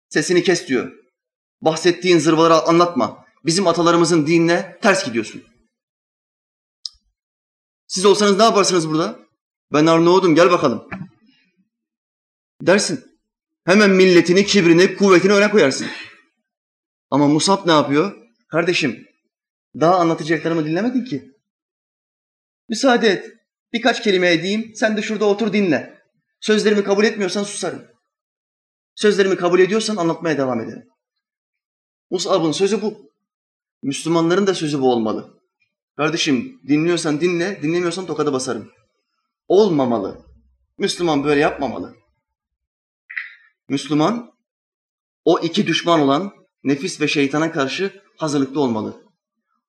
[0.10, 0.92] Sesini kes diyor.
[1.62, 3.26] Bahsettiğin zırvaları anlatma.
[3.46, 5.44] Bizim atalarımızın dinine ters gidiyorsun.
[7.88, 9.20] Siz olsanız ne yaparsınız burada?
[9.74, 10.88] Ben Arnavut'um gel bakalım.
[12.62, 13.14] Dersin.
[13.66, 15.88] Hemen milletini, kibrini, kuvvetini öne koyarsın.
[17.10, 18.18] Ama Musab ne yapıyor?
[18.48, 19.08] Kardeşim
[19.80, 21.33] daha anlatacaklarımı dinlemedin ki.
[22.70, 23.30] Müsaade et.
[23.74, 24.72] Birkaç kelime edeyim.
[24.76, 26.02] Sen de şurada otur dinle.
[26.40, 27.86] Sözlerimi kabul etmiyorsan susarım.
[28.96, 30.88] Sözlerimi kabul ediyorsan anlatmaya devam ederim.
[32.10, 33.12] Mus'ab'ın sözü bu.
[33.84, 35.40] Müslümanların da sözü bu olmalı.
[35.98, 38.72] Kardeşim dinliyorsan dinle, dinlemiyorsan tokadı basarım.
[39.48, 40.26] Olmamalı.
[40.78, 41.96] Müslüman böyle yapmamalı.
[43.70, 44.34] Müslüman
[45.26, 49.04] o iki düşman olan nefis ve şeytana karşı hazırlıklı olmalı.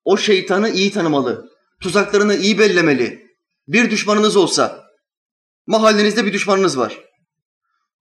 [0.05, 1.54] O şeytanı iyi tanımalı.
[1.81, 3.25] Tuzaklarını iyi bellemeli.
[3.69, 4.85] Bir düşmanınız olsa,
[5.67, 6.99] mahallenizde bir düşmanınız var.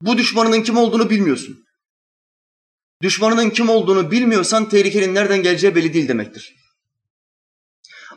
[0.01, 1.65] Bu düşmanının kim olduğunu bilmiyorsun.
[3.01, 6.55] Düşmanının kim olduğunu bilmiyorsan tehlikenin nereden geleceği belli değil demektir.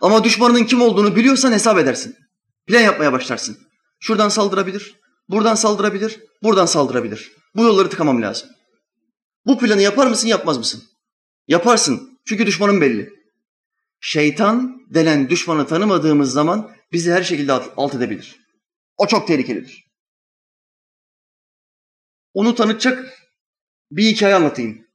[0.00, 2.16] Ama düşmanının kim olduğunu biliyorsan hesap edersin.
[2.66, 3.58] Plan yapmaya başlarsın.
[4.00, 4.96] Şuradan saldırabilir,
[5.28, 7.32] buradan saldırabilir, buradan saldırabilir.
[7.54, 8.48] Bu yolları tıkamam lazım.
[9.46, 10.82] Bu planı yapar mısın, yapmaz mısın?
[11.48, 12.18] Yaparsın.
[12.24, 13.10] Çünkü düşmanın belli.
[14.08, 18.40] Şeytan denen düşmanı tanımadığımız zaman bizi her şekilde alt edebilir.
[18.96, 19.84] O çok tehlikelidir.
[22.34, 23.18] Onu tanıtacak
[23.90, 24.86] bir hikaye anlatayım.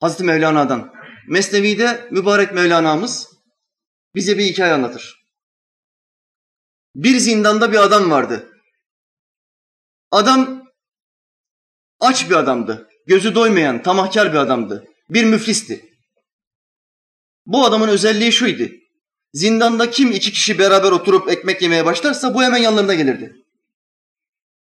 [0.00, 0.94] Hazreti Mevlana'dan.
[1.28, 3.28] Mesnevi'de mübarek Mevlana'mız
[4.14, 5.26] bize bir hikaye anlatır.
[6.94, 8.52] Bir zindanda bir adam vardı.
[10.10, 10.64] Adam
[12.00, 12.88] aç bir adamdı.
[13.06, 14.84] Gözü doymayan, tamahkar bir adamdı.
[15.10, 15.93] Bir müflisti.
[17.46, 18.72] Bu adamın özelliği şuydu.
[19.32, 23.36] Zindanda kim iki kişi beraber oturup ekmek yemeye başlarsa bu hemen yanlarına gelirdi.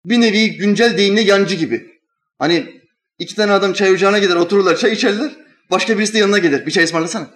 [0.06, 2.00] Bir nevi güncel deyimle yancı gibi.
[2.40, 2.82] Hani
[3.20, 5.32] iki tane adam çay ocağına gider otururlar çay içerler.
[5.72, 6.66] Başka birisi de yanına gelir.
[6.66, 7.32] Bir çay ısmarlasana.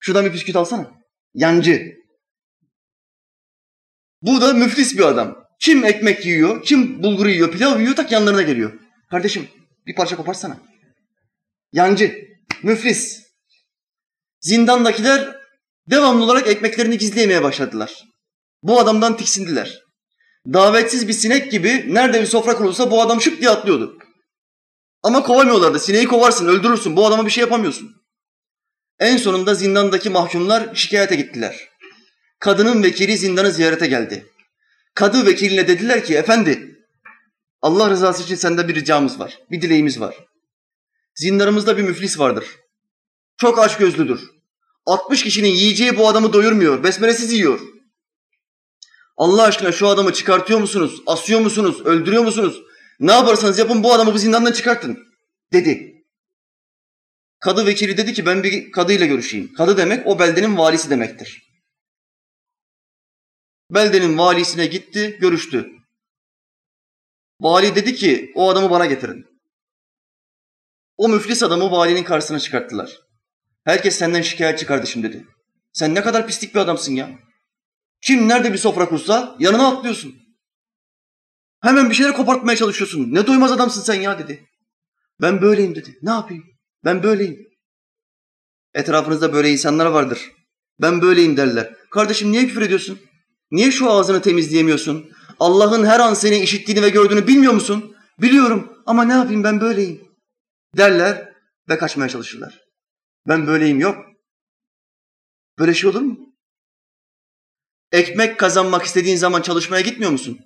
[0.00, 0.90] Şuradan bir bisküvit alsana.
[1.34, 1.96] Yancı.
[4.22, 5.46] Bu da müflis bir adam.
[5.60, 8.80] Kim ekmek yiyor, kim bulgur yiyor, pilav yiyor tak yanlarına geliyor.
[9.10, 9.48] Kardeşim
[9.86, 10.58] bir parça koparsana.
[11.72, 12.28] Yancı,
[12.62, 13.25] müflis.
[14.40, 15.36] Zindandakiler
[15.90, 18.04] devamlı olarak ekmeklerini gizleyemeye başladılar.
[18.62, 19.82] Bu adamdan tiksindiler.
[20.52, 23.98] Davetsiz bir sinek gibi nerede bir sofra kurulsa bu adam şıp diye atlıyordu.
[25.02, 25.80] Ama kovamıyorlardı.
[25.80, 26.96] Sineği kovarsın, öldürürsün.
[26.96, 27.90] Bu adama bir şey yapamıyorsun.
[28.98, 31.68] En sonunda zindandaki mahkumlar şikayete gittiler.
[32.38, 34.26] Kadının vekili zindanı ziyarete geldi.
[34.94, 36.76] Kadı vekiline dediler ki efendi
[37.62, 40.16] Allah rızası için sende bir ricamız var, bir dileğimiz var.
[41.14, 42.44] Zindanımızda bir müflis vardır.
[43.36, 44.30] Çok aç gözlüdür.
[44.86, 47.60] 60 kişinin yiyeceği bu adamı doyurmuyor, besmelesiz yiyor.
[49.16, 52.62] Allah aşkına şu adamı çıkartıyor musunuz, asıyor musunuz, öldürüyor musunuz?
[53.00, 54.98] Ne yaparsanız yapın bu adamı bu zindandan çıkartın
[55.52, 55.92] dedi.
[57.40, 59.52] Kadı vekili dedi ki ben bir kadıyla görüşeyim.
[59.52, 61.42] Kadı demek o beldenin valisi demektir.
[63.70, 65.70] Beldenin valisine gitti, görüştü.
[67.40, 69.26] Vali dedi ki o adamı bana getirin.
[70.96, 73.05] O müflis adamı valinin karşısına çıkarttılar.
[73.66, 75.26] Herkes senden şikayetçi kardeşim dedi.
[75.72, 77.10] Sen ne kadar pislik bir adamsın ya.
[78.02, 80.14] Kim nerede bir sofra kursa yanına atlıyorsun.
[81.62, 83.14] Hemen bir şeyler kopartmaya çalışıyorsun.
[83.14, 84.46] Ne doymaz adamsın sen ya dedi.
[85.20, 85.98] Ben böyleyim dedi.
[86.02, 86.44] Ne yapayım?
[86.84, 87.38] Ben böyleyim.
[88.74, 90.32] Etrafınızda böyle insanlar vardır.
[90.80, 91.74] Ben böyleyim derler.
[91.90, 92.98] Kardeşim niye küfür ediyorsun?
[93.50, 95.10] Niye şu ağzını temizleyemiyorsun?
[95.40, 97.96] Allah'ın her an seni işittiğini ve gördüğünü bilmiyor musun?
[98.20, 100.00] Biliyorum ama ne yapayım ben böyleyim.
[100.76, 101.32] Derler
[101.68, 102.65] ve kaçmaya çalışırlar.
[103.28, 104.06] Ben böyleyim yok.
[105.58, 106.18] Böyle şey olur mu?
[107.92, 110.38] Ekmek kazanmak istediğin zaman çalışmaya gitmiyor musun?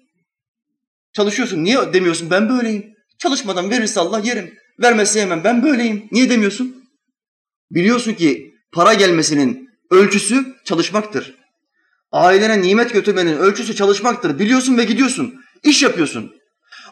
[1.12, 1.64] Çalışıyorsun.
[1.64, 2.94] Niye demiyorsun ben böyleyim?
[3.18, 4.58] Çalışmadan verirse Allah yerim.
[4.82, 5.44] Vermezse yemem.
[5.44, 6.08] Ben böyleyim.
[6.12, 6.84] Niye demiyorsun?
[7.70, 11.34] Biliyorsun ki para gelmesinin ölçüsü çalışmaktır.
[12.12, 14.38] Ailene nimet götürmenin ölçüsü çalışmaktır.
[14.38, 15.34] Biliyorsun ve gidiyorsun.
[15.62, 16.34] İş yapıyorsun.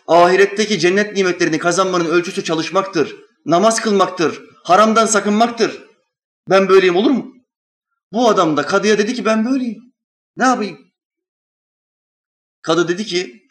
[0.07, 3.17] Ahiretteki cennet nimetlerini kazanmanın ölçüsü çalışmaktır.
[3.47, 4.48] Namaz kılmaktır.
[4.69, 5.83] Haramdan sakınmaktır.
[6.51, 7.35] Ben böyleyim olur mu?
[8.13, 9.83] Bu adam da kadıya dedi ki ben böyleyim.
[10.37, 10.79] Ne yapayım?
[12.63, 13.43] Kadı dedi ki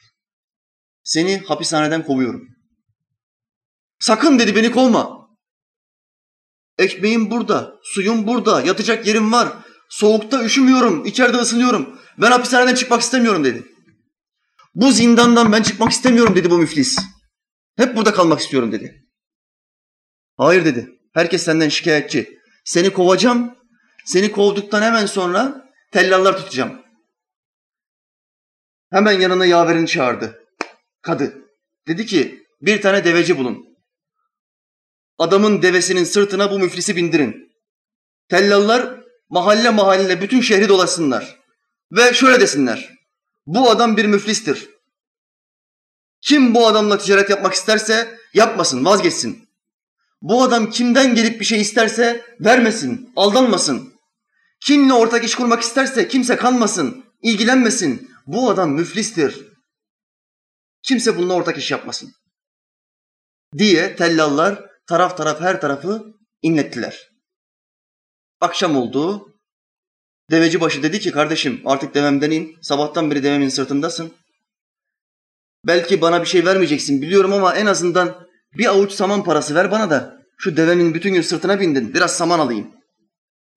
[1.03, 2.47] seni hapishaneden kovuyorum.
[3.99, 5.30] Sakın dedi beni kovma.
[6.77, 9.53] Ekmeğim burada, suyum burada, yatacak yerim var.
[9.89, 11.99] Soğukta üşümüyorum, içeride ısınıyorum.
[12.17, 13.63] Ben hapishaneden çıkmak istemiyorum dedi.
[14.75, 16.97] Bu zindandan ben çıkmak istemiyorum dedi bu müflis.
[17.77, 19.08] Hep burada kalmak istiyorum dedi.
[20.38, 20.97] Hayır dedi.
[21.17, 22.39] Herkes senden şikayetçi.
[22.65, 23.56] Seni kovacağım.
[24.06, 26.82] Seni kovduktan hemen sonra tellallar tutacağım.
[28.91, 30.45] Hemen yanına yaverini çağırdı.
[31.01, 31.38] Kadı.
[31.88, 33.65] Dedi ki bir tane deveci bulun.
[35.17, 37.51] Adamın devesinin sırtına bu müflisi bindirin.
[38.30, 41.39] Tellallar mahalle mahalle bütün şehri dolasınlar.
[41.91, 42.89] Ve şöyle desinler.
[43.45, 44.69] Bu adam bir müflistir.
[46.21, 49.47] Kim bu adamla ticaret yapmak isterse yapmasın, vazgeçsin.
[50.30, 53.94] Bu adam kimden gelip bir şey isterse vermesin, aldanmasın.
[54.66, 58.12] Kimle ortak iş kurmak isterse kimse kanmasın, ilgilenmesin.
[58.26, 59.48] Bu adam müflistir.
[60.84, 62.13] Kimse bununla ortak iş yapmasın.
[63.58, 66.06] Diye tellallar taraf taraf her tarafı
[66.42, 67.10] inlettiler.
[68.42, 69.34] Akşam oldu.
[70.32, 72.58] Deveci başı dedi ki kardeşim artık devemden in.
[72.62, 74.13] Sabahtan beri devemin sırtındasın.
[75.68, 79.90] Belki bana bir şey vermeyeceksin biliyorum ama en azından bir avuç saman parası ver bana
[79.90, 82.71] da şu devemin bütün gün sırtına bindin biraz saman alayım.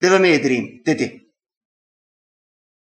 [0.03, 1.21] Deveme yedireyim dedi.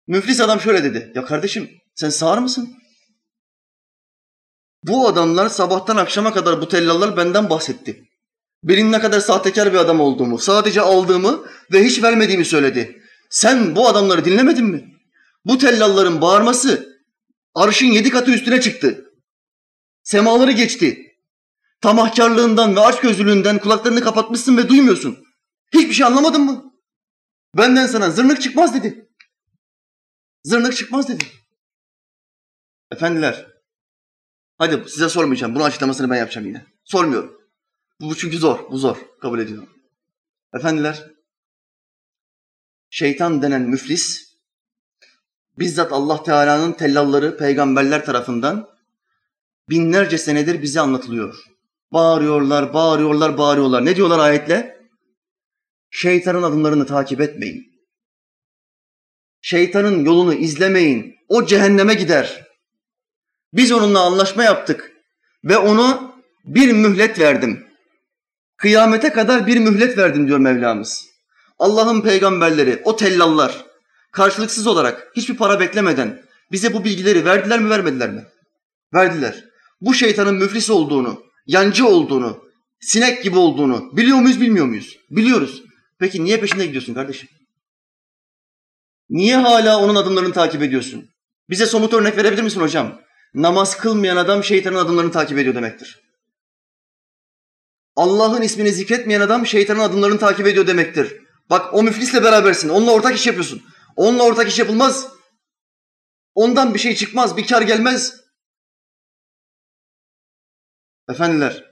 [0.06, 1.12] Müflis adam şöyle dedi.
[1.14, 2.76] Ya kardeşim sen sağır mısın?
[4.82, 8.04] Bu adamlar sabahtan akşama kadar bu tellallar benden bahsetti.
[8.62, 13.02] Benim ne kadar sahtekar bir adam olduğumu, sadece aldığımı ve hiç vermediğimi söyledi.
[13.30, 14.94] Sen bu adamları dinlemedin mi?
[15.44, 17.00] Bu tellalların bağırması
[17.54, 19.04] arşın yedi katı üstüne çıktı.
[20.02, 21.13] Semaları geçti.
[21.84, 25.24] Tamahkarlığından ve açgözlülüğünden kulaklarını kapatmışsın ve duymuyorsun.
[25.74, 26.72] Hiçbir şey anlamadın mı?
[27.56, 29.08] Benden sana zırnık çıkmaz dedi.
[30.44, 31.24] Zırnık çıkmaz dedi.
[32.90, 33.46] Efendiler,
[34.58, 35.54] hadi size sormayacağım.
[35.54, 36.66] Bunun açıklamasını ben yapacağım yine.
[36.84, 37.40] Sormuyorum.
[38.00, 38.96] Bu çünkü zor, bu zor.
[39.20, 39.68] Kabul ediyorum.
[40.54, 41.04] Efendiler,
[42.90, 44.34] şeytan denen müflis
[45.58, 48.68] bizzat Allah Teala'nın tellalları peygamberler tarafından
[49.70, 51.53] binlerce senedir bize anlatılıyor.
[51.92, 53.84] Bağırıyorlar, bağırıyorlar, bağırıyorlar.
[53.84, 54.88] Ne diyorlar ayetle?
[55.90, 57.64] Şeytanın adımlarını takip etmeyin.
[59.42, 61.14] Şeytanın yolunu izlemeyin.
[61.28, 62.44] O cehenneme gider.
[63.52, 64.92] Biz onunla anlaşma yaptık
[65.44, 67.66] ve onu bir mühlet verdim.
[68.56, 71.06] Kıyamete kadar bir mühlet verdim diyor Mevlamız.
[71.58, 73.64] Allah'ın peygamberleri, o tellallar
[74.12, 78.24] karşılıksız olarak hiçbir para beklemeden bize bu bilgileri verdiler mi vermediler mi?
[78.94, 79.44] Verdiler.
[79.80, 82.44] Bu şeytanın müflis olduğunu, yancı olduğunu,
[82.80, 84.98] sinek gibi olduğunu biliyor muyuz bilmiyor muyuz?
[85.10, 85.62] Biliyoruz.
[85.98, 87.28] Peki niye peşinde gidiyorsun kardeşim?
[89.10, 91.10] Niye hala onun adımlarını takip ediyorsun?
[91.50, 93.00] Bize somut örnek verebilir misin hocam?
[93.34, 96.00] Namaz kılmayan adam şeytanın adımlarını takip ediyor demektir.
[97.96, 101.16] Allah'ın ismini zikretmeyen adam şeytanın adımlarını takip ediyor demektir.
[101.50, 102.68] Bak o müflisle berabersin.
[102.68, 103.62] Onunla ortak iş yapıyorsun.
[103.96, 105.08] Onunla ortak iş yapılmaz.
[106.34, 108.23] Ondan bir şey çıkmaz, bir kar gelmez.
[111.08, 111.64] Efendiler,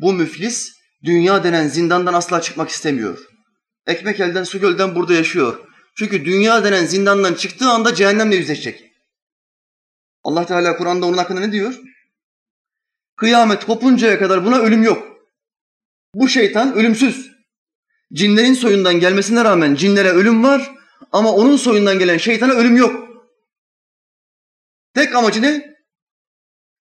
[0.00, 0.72] bu müflis
[1.04, 3.18] dünya denen zindandan asla çıkmak istemiyor.
[3.86, 5.68] Ekmek elden, su gölden burada yaşıyor.
[5.96, 8.92] Çünkü dünya denen zindandan çıktığı anda cehennemle yüzleşecek.
[10.24, 11.74] Allah Teala Kur'an'da onun hakkında ne diyor?
[13.16, 15.16] Kıyamet kopuncaya kadar buna ölüm yok.
[16.14, 17.32] Bu şeytan ölümsüz.
[18.12, 20.72] Cinlerin soyundan gelmesine rağmen cinlere ölüm var
[21.12, 23.08] ama onun soyundan gelen şeytana ölüm yok.
[24.94, 25.71] Tek amacı ne?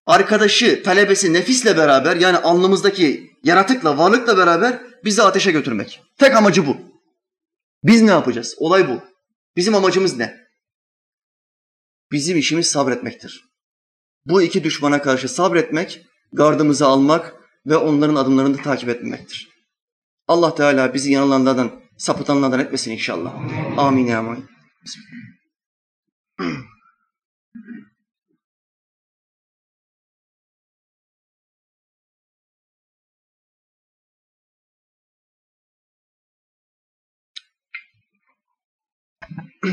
[0.06, 6.02] Arkadaşı, talebesi nefisle beraber yani alnımızdaki yaratıkla, varlıkla beraber bizi ateşe götürmek.
[6.18, 6.78] Tek amacı bu.
[7.84, 8.56] Biz ne yapacağız?
[8.58, 9.02] Olay bu.
[9.56, 10.38] Bizim amacımız ne?
[12.12, 13.44] Bizim işimiz sabretmektir.
[14.26, 17.36] Bu iki düşmana karşı sabretmek, gardımızı almak
[17.66, 19.50] ve onların adımlarını takip etmemektir.
[20.28, 23.34] Allah Teala bizi yanılanlardan, sapıtanlardan etmesin inşallah.
[23.78, 24.46] Amin ya amin.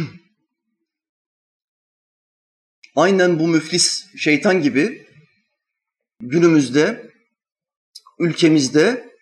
[2.97, 5.07] Aynen bu müflis şeytan gibi
[6.21, 7.11] günümüzde,
[8.19, 9.13] ülkemizde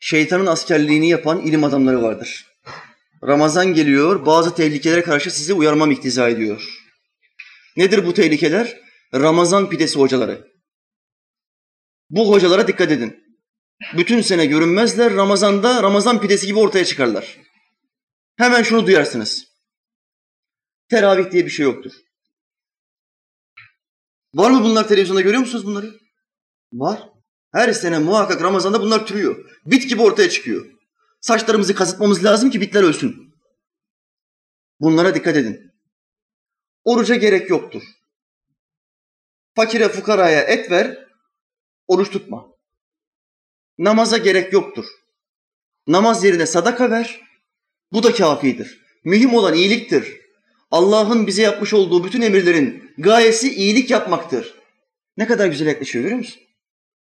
[0.00, 2.46] şeytanın askerliğini yapan ilim adamları vardır.
[3.26, 6.62] Ramazan geliyor, bazı tehlikelere karşı sizi uyarmam iktiza ediyor.
[7.76, 8.80] Nedir bu tehlikeler?
[9.14, 10.50] Ramazan pidesi hocaları.
[12.10, 13.24] Bu hocalara dikkat edin.
[13.96, 17.38] Bütün sene görünmezler, Ramazan'da Ramazan pidesi gibi ortaya çıkarlar.
[18.36, 19.49] Hemen şunu duyarsınız.
[20.90, 21.92] Teravih diye bir şey yoktur.
[24.34, 26.00] Var mı bunlar televizyonda görüyor musunuz bunları?
[26.72, 27.08] Var.
[27.52, 29.60] Her sene muhakkak Ramazan'da bunlar türüyor.
[29.66, 30.66] Bit gibi ortaya çıkıyor.
[31.20, 33.34] Saçlarımızı kazıtmamız lazım ki bitler ölsün.
[34.80, 35.72] Bunlara dikkat edin.
[36.84, 37.82] Oruca gerek yoktur.
[39.54, 41.06] Fakire fukaraya et ver,
[41.86, 42.46] oruç tutma.
[43.78, 44.86] Namaza gerek yoktur.
[45.86, 47.20] Namaz yerine sadaka ver,
[47.92, 48.80] bu da kafidir.
[49.04, 50.19] Mühim olan iyiliktir.
[50.70, 54.54] Allah'ın bize yapmış olduğu bütün emirlerin gayesi iyilik yapmaktır.
[55.16, 56.42] Ne kadar güzel yaklaşıyor görüyor musun?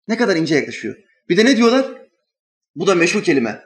[0.07, 0.95] Ne kadar ince yaklaşıyor.
[1.29, 2.01] Bir de ne diyorlar?
[2.75, 3.61] Bu da meşhur kelime.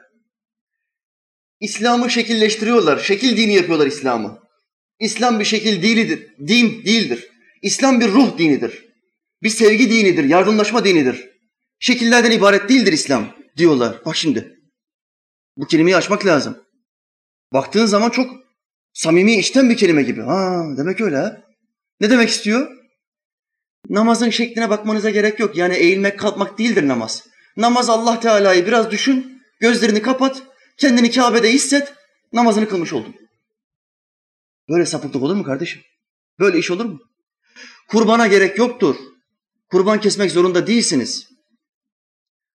[1.60, 2.98] İslam'ı şekilleştiriyorlar.
[2.98, 4.42] Şekil dini yapıyorlar İslam'ı.
[5.00, 6.28] İslam bir şekil dinidir.
[6.46, 7.28] Din değildir.
[7.62, 8.84] İslam bir ruh dinidir.
[9.42, 11.30] Bir sevgi dinidir, yardımlaşma dinidir.
[11.78, 13.96] Şekillerden ibaret değildir İslam diyorlar.
[14.04, 14.60] Bak şimdi.
[15.56, 16.64] Bu kelimeyi açmak lazım.
[17.52, 18.30] Baktığın zaman çok
[18.92, 20.20] samimi içten bir kelime gibi.
[20.22, 21.42] Ha demek öyle.
[22.00, 22.70] Ne demek istiyor?
[23.88, 25.56] Namazın şekline bakmanıza gerek yok.
[25.56, 27.26] Yani eğilmek kalkmak değildir namaz.
[27.56, 30.42] Namaz Allah Teala'yı biraz düşün, gözlerini kapat,
[30.76, 31.94] kendini Kabe'de hisset,
[32.32, 33.16] namazını kılmış oldun.
[34.68, 35.82] Böyle sapıklık olur mu kardeşim?
[36.38, 37.00] Böyle iş olur mu?
[37.88, 38.96] Kurbana gerek yoktur.
[39.70, 41.28] Kurban kesmek zorunda değilsiniz.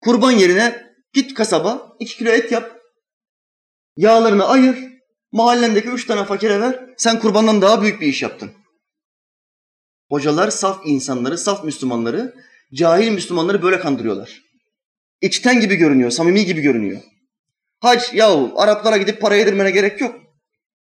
[0.00, 2.80] Kurban yerine git kasaba, iki kilo et yap.
[3.96, 4.78] Yağlarını ayır,
[5.32, 6.84] mahallendeki üç tane fakire ver.
[6.96, 8.52] Sen kurbandan daha büyük bir iş yaptın.
[10.08, 12.34] Hocalar saf insanları, saf Müslümanları,
[12.74, 14.42] cahil Müslümanları böyle kandırıyorlar.
[15.20, 17.00] İçten gibi görünüyor, samimi gibi görünüyor.
[17.80, 20.20] Hac yahu Araplara gidip para yedirmene gerek yok.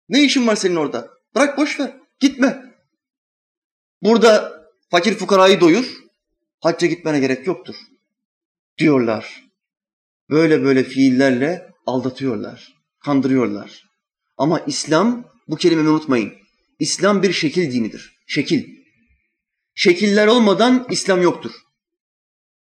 [0.09, 1.09] Ne işin var senin orada?
[1.35, 1.91] Bırak boş ver.
[2.19, 2.73] Gitme.
[4.01, 5.85] Burada fakir fukarayı doyur.
[6.59, 7.75] Hacca gitmene gerek yoktur.
[8.77, 9.43] Diyorlar.
[10.29, 12.73] Böyle böyle fiillerle aldatıyorlar.
[12.99, 13.83] Kandırıyorlar.
[14.38, 16.33] Ama İslam bu kelimeyi unutmayın.
[16.79, 18.17] İslam bir şekil dinidir.
[18.27, 18.75] Şekil.
[19.75, 21.51] Şekiller olmadan İslam yoktur.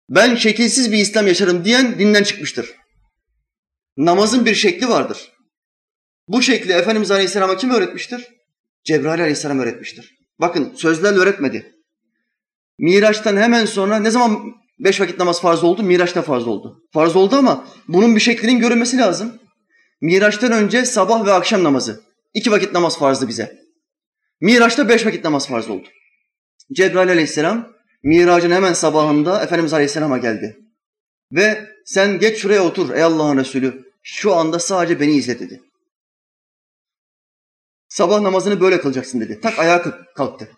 [0.09, 2.75] Ben şekilsiz bir İslam yaşarım diyen dinden çıkmıştır.
[3.97, 5.33] Namazın bir şekli vardır.
[6.29, 8.29] Bu şekli Efendimiz Aleyhisselam'a kim öğretmiştir?
[8.85, 10.19] Cebrail aleyhisselam öğretmiştir.
[10.41, 11.75] Bakın sözlerle öğretmedi.
[12.79, 15.83] Miraç'tan hemen sonra ne zaman beş vakit namaz farz oldu?
[15.83, 16.83] Miraç'ta farz oldu.
[16.93, 19.39] Farz oldu ama bunun bir şeklinin görünmesi lazım.
[20.03, 22.03] Miraç'tan önce sabah ve akşam namazı.
[22.35, 23.63] iki vakit namaz farzdı bize.
[24.41, 25.89] Miraç'ta beş vakit namaz farz oldu.
[26.73, 27.73] Cebrail aleyhisselam
[28.03, 30.59] Miracın hemen sabahında Efendimiz aleyhisselama geldi.
[31.33, 33.93] Ve sen geç şuraya otur ey Allah'ın Resulü.
[34.03, 35.63] Şu anda sadece beni izle dedi.
[37.89, 39.41] Sabah namazını böyle kılacaksın dedi.
[39.41, 39.83] Tak ayağa
[40.15, 40.49] kalktı.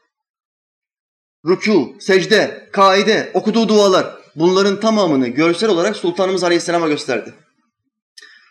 [1.45, 7.35] Rükû, secde, kaide, okuduğu dualar bunların tamamını görsel olarak Sultanımız Aleyhisselam'a gösterdi.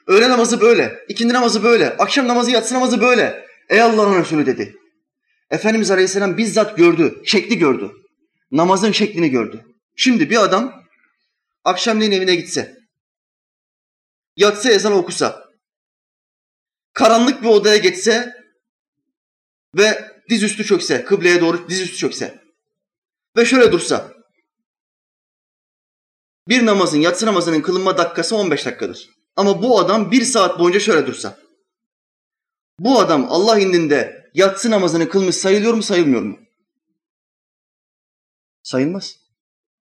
[0.08, 3.45] Öğle namazı böyle, ikindi namazı böyle, akşam namazı, yatsı namazı böyle.
[3.70, 4.76] Ey Allah'ın Resulü dedi.
[5.49, 7.91] Efendimiz Aleyhisselam bizzat gördü, şekli gördü.
[8.51, 9.66] Namazın şeklini gördü.
[9.95, 10.84] Şimdi bir adam
[11.64, 12.78] akşamleyin evine gitse,
[14.38, 15.49] yatsı ezan okusa,
[16.93, 18.34] karanlık bir odaya geçse
[19.78, 22.43] ve dizüstü çökse, kıbleye doğru dizüstü çökse
[23.38, 24.14] ve şöyle dursa,
[26.47, 29.10] bir namazın, yatsı namazının kılınma dakikası 15 dakikadır.
[29.36, 31.40] Ama bu adam bir saat boyunca şöyle dursa,
[32.80, 36.40] bu adam Allah indinde yatsı namazını kılmış sayılıyor mu sayılmıyor mu?
[38.64, 39.16] Sayılmaz.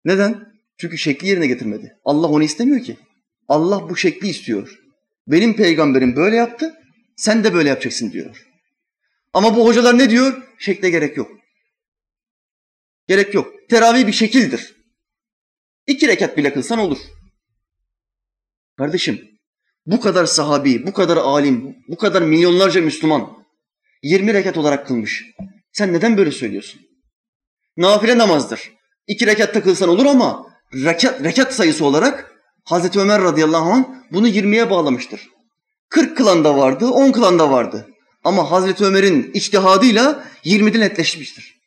[0.05, 0.53] Neden?
[0.77, 1.97] Çünkü şekli yerine getirmedi.
[2.05, 2.97] Allah onu istemiyor ki.
[3.47, 4.79] Allah bu şekli istiyor.
[5.27, 6.75] Benim peygamberim böyle yaptı,
[7.15, 8.47] sen de böyle yapacaksın diyor.
[9.33, 10.43] Ama bu hocalar ne diyor?
[10.59, 11.31] Şekle gerek yok.
[13.07, 13.53] Gerek yok.
[13.69, 14.75] Teravih bir şekildir.
[15.87, 16.97] İki rekat bile kılsan olur.
[18.77, 19.21] Kardeşim,
[19.85, 23.37] bu kadar sahabi, bu kadar alim, bu kadar milyonlarca Müslüman
[24.03, 25.25] 20 rekat olarak kılmış.
[25.71, 26.81] Sen neden böyle söylüyorsun?
[27.77, 28.71] Nafile namazdır.
[29.07, 34.69] İki rekat takılsan olur ama rekat, rekat sayısı olarak Hazreti Ömer radıyallahu anh bunu 20'ye
[34.69, 35.29] bağlamıştır.
[35.89, 37.87] 40 kılan da vardı, 10 kılan da vardı.
[38.23, 41.57] Ama Hazreti Ömer'in içtihadıyla 20'de netleşmiştir.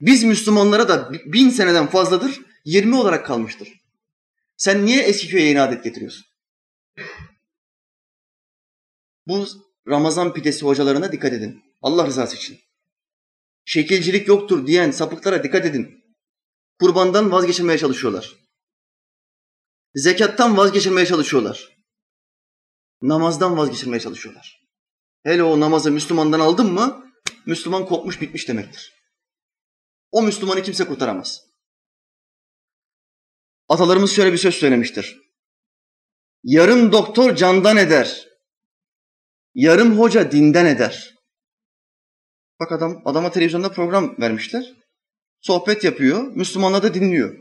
[0.00, 3.68] Biz Müslümanlara da bin seneden fazladır 20 olarak kalmıştır.
[4.56, 6.29] Sen niye eski köye adet getiriyorsun?
[9.26, 9.46] Bu
[9.88, 11.64] Ramazan pidesi hocalarına dikkat edin.
[11.82, 12.60] Allah rızası için.
[13.64, 16.04] Şekilcilik yoktur diyen sapıklara dikkat edin.
[16.80, 18.36] Kurbandan vazgeçirmeye çalışıyorlar.
[19.94, 21.76] Zekattan vazgeçirmeye çalışıyorlar.
[23.02, 24.60] Namazdan vazgeçirmeye çalışıyorlar.
[25.22, 27.12] Hele o namazı Müslümandan aldın mı,
[27.46, 28.92] Müslüman kopmuş bitmiş demektir.
[30.10, 31.50] O Müslümanı kimse kurtaramaz.
[33.68, 35.29] Atalarımız şöyle bir söz söylemiştir.
[36.42, 38.28] Yarım doktor candan eder.
[39.54, 41.14] Yarım hoca dinden eder.
[42.60, 44.64] Bak adam adama televizyonda program vermişler.
[45.40, 47.36] Sohbet yapıyor, Müslümanlar da dinliyor.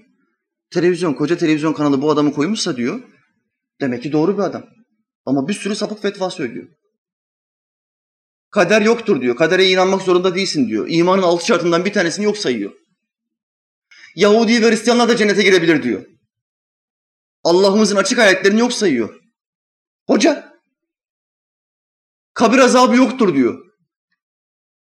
[0.71, 3.01] Televizyon, koca televizyon kanalı bu adamı koymuşsa diyor,
[3.81, 4.65] demek ki doğru bir adam.
[5.25, 6.67] Ama bir sürü sapık fetva söylüyor.
[8.51, 9.35] Kader yoktur diyor.
[9.35, 10.87] Kadere inanmak zorunda değilsin diyor.
[10.89, 12.71] İmanın altı şartından bir tanesini yok sayıyor.
[14.15, 16.05] Yahudi ve Hristiyanlar da cennete girebilir diyor.
[17.49, 19.21] Allah'ımızın açık ayetlerini yok sayıyor.
[20.07, 20.53] Hoca,
[22.33, 23.65] kabir azabı yoktur diyor.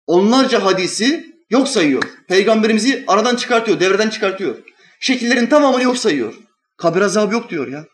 [0.06, 2.02] Onlarca hadisi yok sayıyor.
[2.28, 4.58] Peygamberimizi aradan çıkartıyor, devreden çıkartıyor.
[5.00, 6.34] Şekillerin tamamını yok sayıyor.
[6.76, 7.86] Kabir azabı yok diyor ya.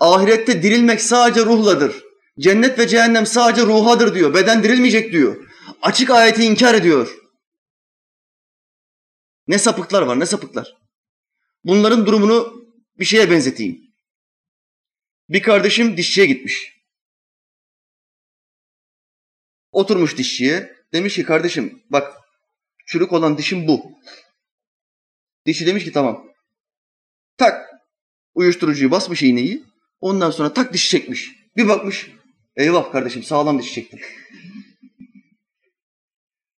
[0.00, 2.04] Ahirette dirilmek sadece ruhladır.
[2.38, 4.34] Cennet ve cehennem sadece ruhadır diyor.
[4.34, 5.36] Beden dirilmeyecek diyor.
[5.82, 7.18] Açık ayeti inkar ediyor.
[9.46, 10.77] Ne sapıklar var, ne sapıklar.
[11.64, 13.88] Bunların durumunu bir şeye benzeteyim.
[15.28, 16.78] Bir kardeşim dişçiye gitmiş.
[19.72, 20.78] Oturmuş dişçiye.
[20.92, 22.16] Demiş ki kardeşim bak
[22.86, 23.92] çürük olan dişim bu.
[25.46, 26.32] Dişçi demiş ki tamam.
[27.36, 27.70] Tak
[28.34, 29.64] uyuşturucuyu basmış iğneyi.
[30.00, 31.30] Ondan sonra tak dişi çekmiş.
[31.56, 32.10] Bir bakmış.
[32.56, 34.00] Eyvah kardeşim sağlam dişi çektim.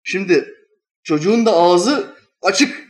[0.03, 0.55] Şimdi
[1.03, 2.89] çocuğun da ağzı açık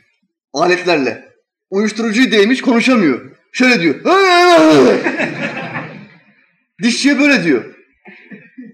[0.52, 1.29] aletlerle.
[1.70, 3.36] Uyuşturucuyu değmiş konuşamıyor.
[3.52, 4.04] Şöyle diyor.
[6.82, 7.74] Dişçiye böyle diyor.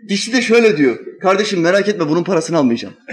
[0.09, 0.99] Dişçi de şöyle diyor.
[1.23, 2.95] Kardeşim merak etme bunun parasını almayacağım.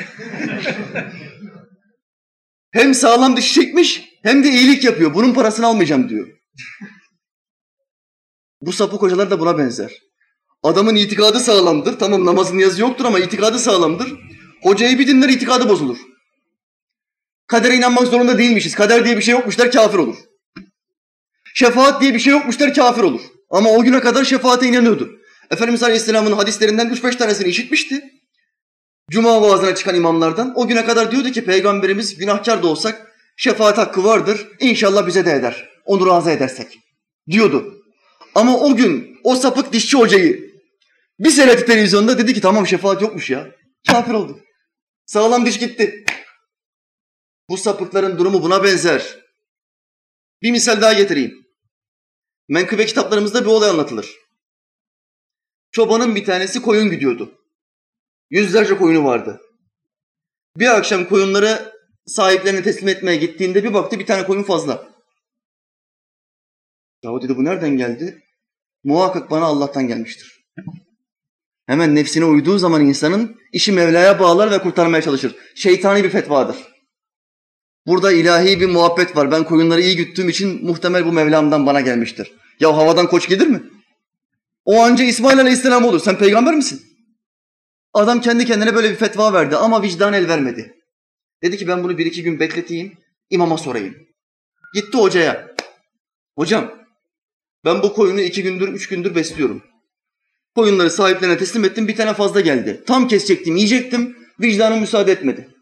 [2.72, 5.14] hem sağlam dişi çekmiş hem de iyilik yapıyor.
[5.14, 6.28] Bunun parasını almayacağım diyor.
[8.62, 9.92] Bu sapık hocalar da buna benzer.
[10.64, 12.00] Adamın itikadı sağlamdır.
[12.00, 14.14] Tamam namazın yazı yoktur ama itikadı sağlamdır.
[14.62, 15.98] Hocayı bir dinler itikadı bozulur.
[17.54, 18.76] Kadere inanmak zorunda değilmişiz.
[18.76, 20.16] Kader diye bir şey yokmuş der kafir olur.
[21.54, 23.22] Şefaat diye bir şey yokmuş der kafir olur.
[23.50, 25.12] Ama o güne kadar şefaate inanıyordu.
[25.52, 28.04] Efendimiz Aleyhisselam'ın hadislerinden 3-5 tanesini işitmişti.
[29.12, 30.54] Cuma vaazına çıkan imamlardan.
[30.56, 34.48] O güne kadar diyordu ki Peygamberimiz günahkar da olsak şefaat hakkı vardır.
[34.60, 35.70] İnşallah bize de eder.
[35.86, 36.80] Onu razı edersek.
[37.30, 37.74] Diyordu.
[38.36, 40.54] Ama o gün o sapık dişçi hocayı
[41.20, 43.48] bir seyreti televizyonda dedi ki tamam şefaat yokmuş ya.
[43.88, 44.40] Kafir oldu.
[45.06, 46.06] Sağlam diş gitti.
[47.50, 49.20] Bu sapıkların durumu buna benzer.
[50.42, 51.48] Bir misal daha getireyim.
[52.50, 54.16] Menkıbe kitaplarımızda bir olay anlatılır.
[55.72, 57.40] Çobanın bir tanesi koyun gidiyordu.
[58.30, 59.42] Yüzlerce koyunu vardı.
[60.58, 61.74] Bir akşam koyunları
[62.06, 64.94] sahiplerine teslim etmeye gittiğinde bir baktı bir tane koyun fazla.
[67.04, 68.24] Ya dedi bu nereden geldi?
[68.84, 70.46] Muhakkak bana Allah'tan gelmiştir.
[71.66, 75.36] Hemen nefsine uyduğu zaman insanın işi Mevla'ya bağlar ve kurtarmaya çalışır.
[75.56, 76.73] Şeytani bir fetvadır.
[77.88, 79.32] Burada ilahi bir muhabbet var.
[79.32, 82.32] Ben koyunları iyi güttüğüm için muhtemel bu Mevlam'dan bana gelmiştir.
[82.60, 83.64] Ya havadan koç gelir mi?
[84.66, 86.00] O anca İsmail Aleyhisselam olur.
[86.00, 86.82] Sen peygamber misin?
[87.94, 90.74] Adam kendi kendine böyle bir fetva verdi ama vicdan el vermedi.
[91.44, 92.98] Dedi ki ben bunu bir iki gün bekleteyim,
[93.30, 93.96] imama sorayım.
[94.74, 95.56] Gitti hocaya.
[96.38, 96.72] Hocam,
[97.66, 99.64] ben bu koyunu iki gündür, üç gündür besliyorum.
[100.56, 102.84] Koyunları sahiplerine teslim ettim, bir tane fazla geldi.
[102.88, 105.53] Tam kesecektim, yiyecektim, vicdanım müsaade etmedi.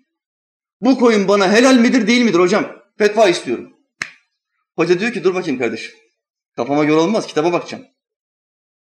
[0.82, 2.76] Bu koyun bana helal midir, değil midir hocam?
[2.98, 3.74] Fetva istiyorum.
[4.76, 5.94] Hoca diyor ki dur bakayım kardeşim.
[6.56, 7.84] Kafama göre olmaz, kitaba bakacağım.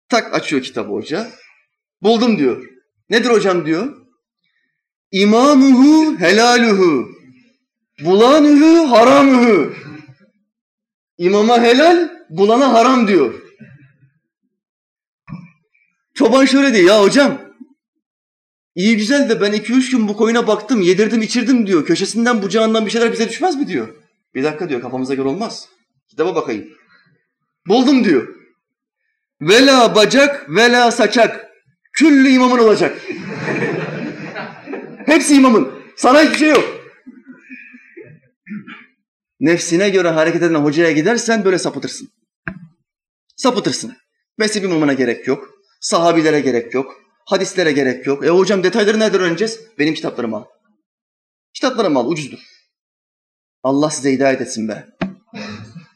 [0.09, 1.31] Tak açıyor kitabı hoca.
[2.01, 2.65] Buldum diyor.
[3.09, 3.97] Nedir hocam diyor.
[5.11, 7.09] İmamuhu helaluhu.
[7.99, 9.73] Bulanuhu haramuhu.
[11.17, 13.33] İmama helal, bulana haram diyor.
[16.13, 17.42] Çoban şöyle diyor, ya hocam
[18.75, 21.85] iyi güzel de ben iki üç gün bu koyuna baktım, yedirdim içirdim diyor.
[21.85, 23.87] Köşesinden bucağından bir şeyler bize düşmez mi diyor.
[24.35, 25.69] Bir dakika diyor, kafamıza göre olmaz.
[26.09, 26.67] Kitaba bakayım.
[27.67, 28.27] Buldum diyor.
[29.41, 31.49] Vela bacak, vela saçak.
[31.93, 32.97] Küllü imamın olacak.
[35.05, 35.71] Hepsi imamın.
[35.95, 36.63] Sana hiçbir şey yok.
[39.39, 42.09] Nefsine göre hareket eden hocaya gidersen böyle sapıtırsın.
[43.35, 43.97] Sapıtırsın.
[44.37, 45.49] Mezhep imamına gerek yok.
[45.81, 47.02] Sahabilere gerek yok.
[47.25, 48.25] Hadislere gerek yok.
[48.25, 49.59] E hocam detayları nereden öğreneceğiz?
[49.79, 50.45] Benim kitaplarımı al.
[51.53, 52.39] Kitaplarımı al, ucuzdur.
[53.63, 54.87] Allah size hidayet etsin be.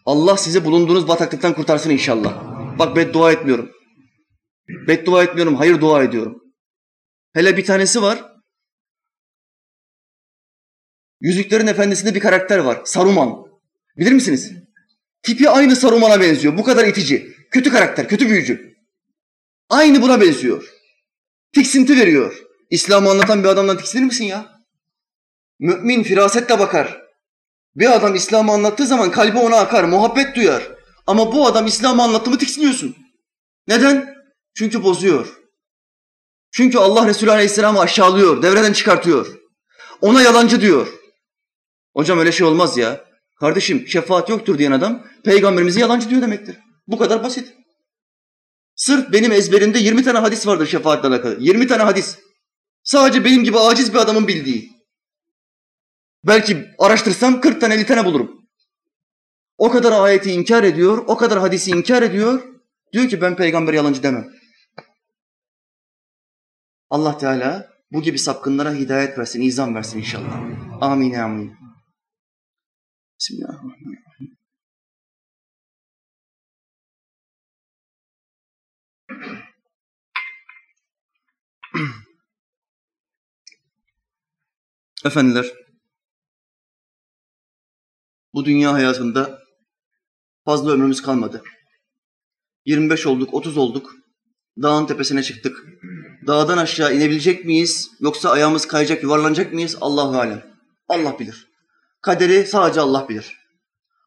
[0.06, 2.58] Allah sizi bulunduğunuz bataklıktan kurtarsın inşallah.
[2.80, 3.72] Bak beddua etmiyorum.
[4.88, 6.44] Beddua etmiyorum, hayır dua ediyorum.
[7.34, 8.26] Hele bir tanesi var.
[11.22, 12.82] Yüzüklerin Efendisi'nde bir karakter var.
[12.86, 13.48] Saruman.
[13.98, 14.54] Bilir misiniz?
[15.24, 16.58] Tipi aynı Saruman'a benziyor.
[16.58, 17.34] Bu kadar itici.
[17.52, 18.78] Kötü karakter, kötü büyücü.
[19.70, 20.77] Aynı buna benziyor.
[21.58, 22.44] Tiksinti veriyor.
[22.70, 24.62] İslam'ı anlatan bir adamdan tiksinir misin ya?
[25.60, 27.02] Mümin firasetle bakar.
[27.76, 30.72] Bir adam İslam'ı anlattığı zaman kalbi ona akar, muhabbet duyar.
[31.08, 32.96] Ama bu adam İslam'ı anlattı mı tiksiniyorsun.
[33.68, 34.16] Neden?
[34.56, 35.28] Çünkü bozuyor.
[36.52, 39.28] Çünkü Allah Resulü Aleyhisselam'ı aşağılıyor, devreden çıkartıyor.
[40.02, 40.88] Ona yalancı diyor.
[41.96, 43.06] Hocam öyle şey olmaz ya.
[43.40, 46.58] Kardeşim şefaat yoktur diyen adam peygamberimizi yalancı diyor demektir.
[46.88, 47.54] Bu kadar basit.
[48.78, 51.38] Sırf benim ezberimde 20 tane hadis vardır şefaatle alakalı.
[51.40, 52.20] 20 tane hadis.
[52.84, 54.72] Sadece benim gibi aciz bir adamın bildiği.
[56.24, 58.48] Belki araştırsam 40 tane 50 tane bulurum.
[59.58, 62.44] O kadar ayeti inkar ediyor, o kadar hadisi inkar ediyor.
[62.94, 64.30] Diyor ki ben peygamber yalancı demem.
[66.90, 70.42] Allah Teala bu gibi sapkınlara hidayet versin, izan versin inşallah.
[70.82, 71.56] Amin amin.
[73.20, 74.07] Bismillahirrahmanirrahim.
[85.06, 85.54] Efendiler,
[88.34, 89.40] bu dünya hayatında
[90.46, 91.44] fazla ömrümüz kalmadı.
[92.66, 93.96] 25 olduk, 30 olduk.
[94.62, 95.66] Dağın tepesine çıktık.
[96.28, 99.78] Dağdan aşağı inebilecek miyiz yoksa ayağımız kayacak, yuvarlanacak mıyız?
[99.82, 100.44] Allahu alem.
[100.88, 101.48] Allah bilir.
[102.02, 103.38] Kaderi sadece Allah bilir.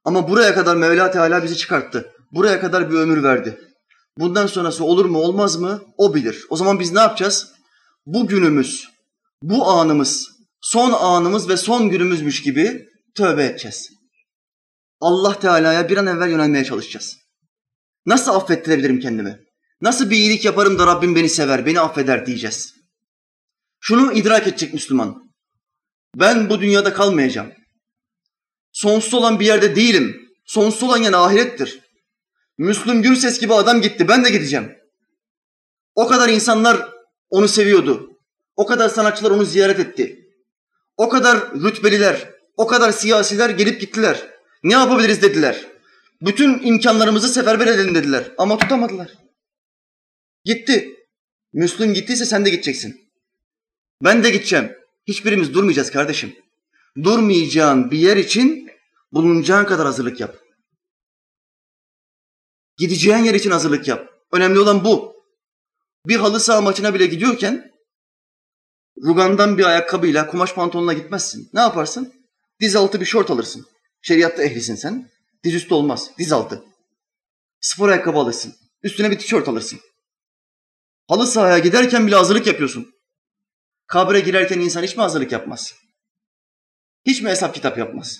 [0.04, 2.12] Ama buraya kadar Mevla Teala bizi çıkarttı.
[2.32, 3.69] Buraya kadar bir ömür verdi.
[4.18, 6.46] Bundan sonrası olur mu olmaz mı o bilir.
[6.50, 7.52] O zaman biz ne yapacağız?
[8.06, 8.88] Bu günümüz,
[9.42, 10.30] bu anımız,
[10.60, 13.90] son anımız ve son günümüzmüş gibi tövbe edeceğiz.
[15.00, 17.16] Allah Teala'ya bir an evvel yönelmeye çalışacağız.
[18.06, 19.38] Nasıl affettirebilirim kendimi?
[19.80, 22.74] Nasıl bir iyilik yaparım da Rabbim beni sever, beni affeder diyeceğiz.
[23.80, 25.30] Şunu idrak edecek Müslüman.
[26.16, 27.52] Ben bu dünyada kalmayacağım.
[28.72, 30.28] Sonsuz olan bir yerde değilim.
[30.46, 31.80] Sonsuz olan yani ahirettir.
[32.60, 34.72] Müslüm Gürses gibi adam gitti, ben de gideceğim.
[35.94, 36.88] O kadar insanlar
[37.30, 38.18] onu seviyordu.
[38.56, 40.28] O kadar sanatçılar onu ziyaret etti.
[40.96, 44.26] O kadar rütbeliler, o kadar siyasiler gelip gittiler.
[44.62, 45.66] Ne yapabiliriz dediler.
[46.22, 48.32] Bütün imkanlarımızı seferber edelim dediler.
[48.38, 49.14] Ama tutamadılar.
[50.44, 50.96] Gitti.
[51.52, 53.00] Müslüm gittiyse sen de gideceksin.
[54.04, 54.72] Ben de gideceğim.
[55.06, 56.36] Hiçbirimiz durmayacağız kardeşim.
[57.04, 58.70] Durmayacağın bir yer için
[59.12, 60.49] bulunacağın kadar hazırlık yap.
[62.80, 64.10] Gideceğin yer için hazırlık yap.
[64.32, 65.16] Önemli olan bu.
[66.06, 67.72] Bir halı saha maçına bile gidiyorken
[69.04, 71.50] rugandan bir ayakkabıyla kumaş pantolonla gitmezsin.
[71.52, 72.14] Ne yaparsın?
[72.60, 73.66] Diz altı bir şort alırsın.
[74.02, 75.10] Şeriatta ehlisin sen.
[75.44, 76.10] Diz üstü olmaz.
[76.18, 76.64] Diz altı.
[77.60, 78.54] Spor ayakkabı alırsın.
[78.82, 79.80] Üstüne bir tişört alırsın.
[81.08, 82.94] Halı sahaya giderken bile hazırlık yapıyorsun.
[83.86, 85.74] Kabre girerken insan hiç mi hazırlık yapmaz?
[87.06, 88.18] Hiç mi hesap kitap yapmaz?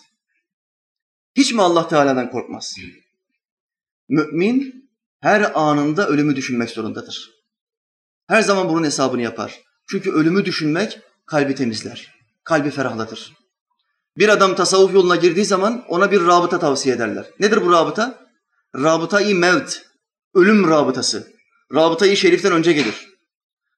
[1.37, 2.77] Hiç mi Allah Teala'dan korkmaz?
[4.11, 4.91] Mümin
[5.21, 7.31] her anında ölümü düşünmek zorundadır.
[8.29, 9.61] Her zaman bunun hesabını yapar.
[9.91, 12.15] Çünkü ölümü düşünmek kalbi temizler.
[12.45, 13.33] Kalbi ferahlatır.
[14.19, 17.27] Bir adam tasavvuf yoluna girdiği zaman ona bir rabıta tavsiye ederler.
[17.41, 18.27] Nedir bu rabıta?
[18.77, 19.83] Rabıta-i mevt,
[20.35, 21.33] ölüm rabıtası.
[21.75, 23.09] Rabıta-i şeriften önce gelir.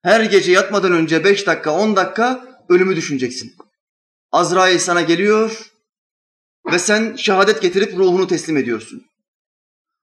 [0.03, 3.53] Her gece yatmadan önce beş dakika, on dakika ölümü düşüneceksin.
[4.31, 5.73] Azrail sana geliyor
[6.73, 9.12] ve sen şehadet getirip ruhunu teslim ediyorsun.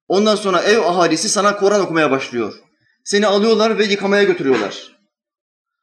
[0.10, 2.54] Ondan sonra ev ahalisi sana Kur'an okumaya başlıyor.
[3.04, 5.00] Seni alıyorlar ve yıkamaya götürüyorlar.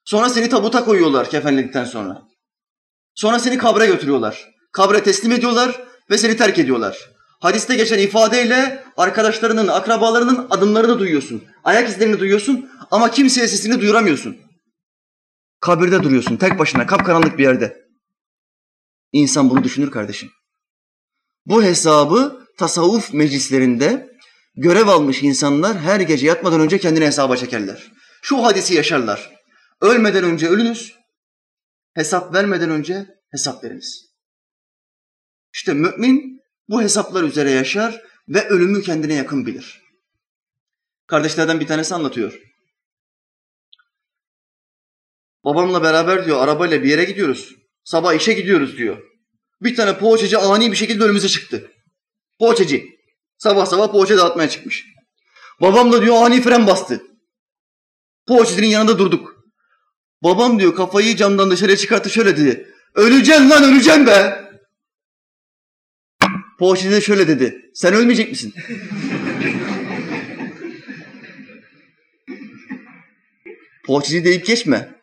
[0.04, 2.22] Sonra seni tabuta koyuyorlar kefenledikten sonra.
[3.14, 4.54] Sonra seni kabre götürüyorlar.
[4.72, 7.10] Kabre teslim ediyorlar ve seni terk ediyorlar.
[7.40, 11.44] Hadiste geçen ifadeyle arkadaşlarının, akrabalarının adımlarını duyuyorsun.
[11.64, 14.36] Ayak izlerini duyuyorsun ama kimseye sesini duyuramıyorsun.
[15.60, 17.86] Kabirde duruyorsun tek başına kapkaranlık bir yerde.
[19.12, 20.30] İnsan bunu düşünür kardeşim.
[21.46, 24.15] Bu hesabı tasavvuf meclislerinde
[24.56, 27.92] görev almış insanlar her gece yatmadan önce kendini hesaba çekerler.
[28.22, 29.36] Şu hadisi yaşarlar.
[29.80, 30.94] Ölmeden önce ölünüz,
[31.94, 34.06] hesap vermeden önce hesap veriniz.
[35.54, 39.82] İşte mümin bu hesaplar üzere yaşar ve ölümü kendine yakın bilir.
[41.06, 42.40] Kardeşlerden bir tanesi anlatıyor.
[45.44, 47.54] Babamla beraber diyor arabayla bir yere gidiyoruz.
[47.84, 49.02] Sabah işe gidiyoruz diyor.
[49.62, 51.70] Bir tane poğaçacı ani bir şekilde önümüze çıktı.
[52.38, 52.95] Poğaçacı.
[53.38, 54.86] Sabah sabah poğaça dağıtmaya çıkmış.
[55.60, 57.02] Babam da diyor ani fren bastı.
[58.28, 59.36] Poğaçacının yanında durduk.
[60.22, 62.74] Babam diyor kafayı camdan dışarıya çıkarttı şöyle dedi.
[62.94, 64.46] Öleceğim lan öleceğim be.
[66.58, 67.70] Poğaçacı de şöyle dedi.
[67.74, 68.54] Sen ölmeyecek misin?
[73.86, 74.96] Poğaçacı deyip geçme.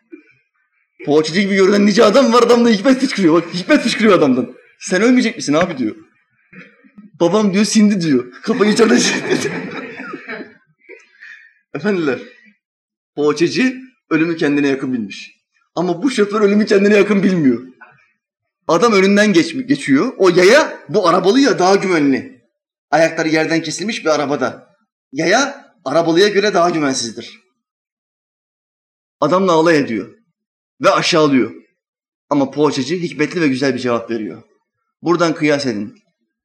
[1.05, 3.33] Poğaçacı gibi görünen nice adam var adamda hikmet fışkırıyor.
[3.33, 4.55] Bak hikmet fışkırıyor adamdan.
[4.79, 5.95] Sen ölmeyecek misin abi diyor.
[7.23, 8.31] Babam diyor sindi diyor.
[8.31, 8.95] Kafayı çarptı.
[11.73, 12.19] Efendiler,
[13.15, 13.75] poğaçacı
[14.09, 15.31] ölümü kendine yakın bilmiş.
[15.75, 17.67] Ama bu şoför ölümü kendine yakın bilmiyor.
[18.67, 20.13] Adam önünden geç, geçiyor.
[20.17, 22.41] O yaya bu arabalı ya daha güvenli.
[22.91, 24.75] Ayakları yerden kesilmiş bir arabada.
[25.11, 27.39] Yaya arabalıya göre daha güvensizdir.
[29.19, 30.17] Adamla alay ediyor
[30.81, 31.53] ve aşağılıyor.
[32.29, 34.43] Ama poğaçacı hikmetli ve güzel bir cevap veriyor.
[35.01, 35.95] Buradan kıyas edin.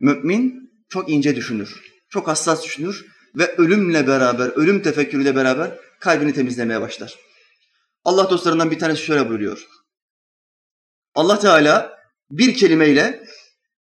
[0.01, 6.81] Mümin çok ince düşünür, çok hassas düşünür ve ölümle beraber, ölüm tefekkürüyle beraber kalbini temizlemeye
[6.81, 7.19] başlar.
[8.05, 9.67] Allah dostlarından bir tanesi şöyle buyuruyor.
[11.15, 11.99] Allah Teala
[12.31, 13.25] bir kelimeyle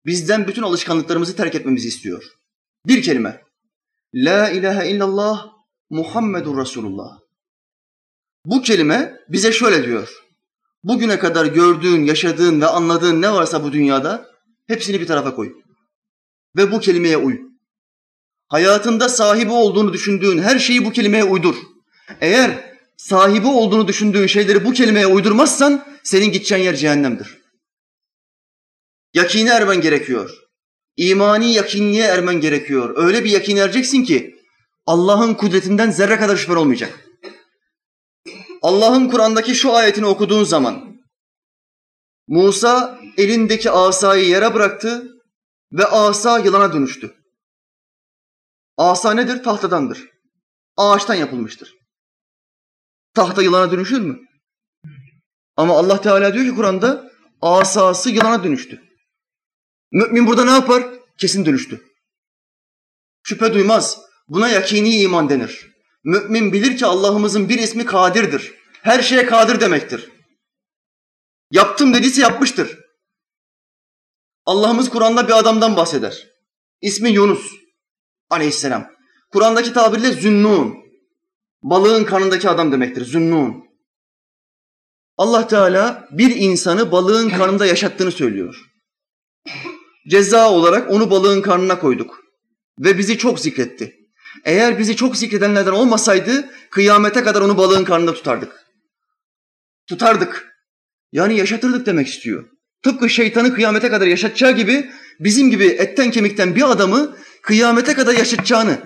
[0.05, 2.23] bizden bütün alışkanlıklarımızı terk etmemizi istiyor.
[2.85, 3.41] Bir kelime.
[4.13, 5.47] La ilahe illallah
[5.89, 7.19] Muhammedur Resulullah.
[8.45, 10.23] Bu kelime bize şöyle diyor.
[10.83, 14.31] Bugüne kadar gördüğün, yaşadığın ve anladığın ne varsa bu dünyada
[14.67, 15.53] hepsini bir tarafa koy.
[16.55, 17.39] Ve bu kelimeye uy.
[18.47, 21.55] Hayatında sahibi olduğunu düşündüğün her şeyi bu kelimeye uydur.
[22.21, 27.37] Eğer sahibi olduğunu düşündüğün şeyleri bu kelimeye uydurmazsan senin gideceğin yer cehennemdir.
[29.13, 30.47] Yakine ermen gerekiyor.
[30.97, 32.93] İmani yakinliğe ermen gerekiyor.
[32.97, 34.35] Öyle bir yakin ereceksin ki
[34.85, 37.07] Allah'ın kudretinden zerre kadar şüphen olmayacak.
[38.61, 40.97] Allah'ın Kur'an'daki şu ayetini okuduğun zaman
[42.27, 45.16] Musa elindeki asayı yere bıraktı
[45.71, 47.15] ve asa yılana dönüştü.
[48.77, 49.43] Asa nedir?
[49.43, 50.09] Tahtadandır.
[50.77, 51.73] Ağaçtan yapılmıştır.
[53.13, 54.19] Tahta yılana dönüşür mü?
[55.55, 57.11] Ama Allah Teala diyor ki Kur'an'da
[57.41, 58.81] asası yılana dönüştü.
[59.91, 60.83] Mümin burada ne yapar?
[61.17, 61.83] Kesin dönüştü.
[63.23, 64.01] Şüphe duymaz.
[64.27, 65.67] Buna yakini iman denir.
[66.03, 68.53] Mümin bilir ki Allah'ımızın bir ismi kadirdir.
[68.81, 70.11] Her şeye kadir demektir.
[71.51, 72.86] Yaptım dediyse yapmıştır.
[74.47, 76.27] Allah'ımız Kur'an'da bir adamdan bahseder.
[76.81, 77.51] İsmi Yunus
[78.29, 78.87] aleyhisselam.
[79.31, 80.75] Kur'an'daki tabirle Zünnun.
[81.63, 83.05] Balığın karnındaki adam demektir.
[83.05, 83.63] Zünnun.
[85.17, 88.55] Allah Teala bir insanı balığın karnında yaşattığını söylüyor.
[90.09, 92.23] Ceza olarak onu balığın karnına koyduk.
[92.79, 93.95] Ve bizi çok zikretti.
[94.45, 98.65] Eğer bizi çok zikredenlerden olmasaydı kıyamete kadar onu balığın karnında tutardık.
[99.89, 100.47] Tutardık.
[101.11, 102.56] Yani yaşatırdık demek istiyor.
[102.83, 108.77] Tıpkı şeytanı kıyamete kadar yaşatacağı gibi bizim gibi etten kemikten bir adamı kıyamete kadar yaşatacağını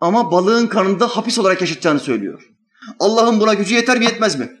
[0.00, 2.42] ama balığın karnında hapis olarak yaşatacağını söylüyor.
[2.98, 4.60] Allah'ın buna gücü yeter mi yetmez mi?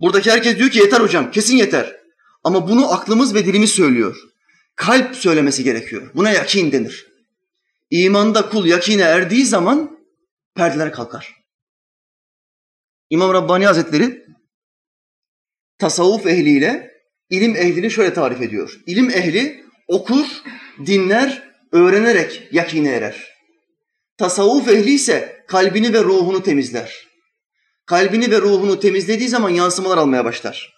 [0.00, 1.96] Buradaki herkes diyor ki yeter hocam, kesin yeter.
[2.44, 4.16] Ama bunu aklımız ve dilimiz söylüyor.
[4.76, 6.10] Kalp söylemesi gerekiyor.
[6.14, 7.06] Buna yakin denir.
[7.90, 9.98] İmanda kul yakine erdiği zaman
[10.54, 11.34] perdeler kalkar.
[13.10, 14.26] İmam Rabbani Hazretleri
[15.78, 16.93] tasavvuf ehliyle
[17.30, 18.80] ilim ehlini şöyle tarif ediyor.
[18.86, 20.26] İlim ehli okur,
[20.86, 23.34] dinler, öğrenerek yakine erer.
[24.18, 27.06] Tasavvuf ehli ise kalbini ve ruhunu temizler.
[27.86, 30.74] Kalbini ve ruhunu temizlediği zaman yansımalar almaya başlar.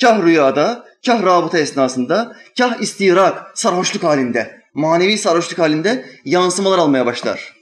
[0.00, 7.54] Kah rüyada, kah rabıta esnasında, kah istirak, sarhoşluk halinde, manevi sarhoşluk halinde yansımalar almaya başlar.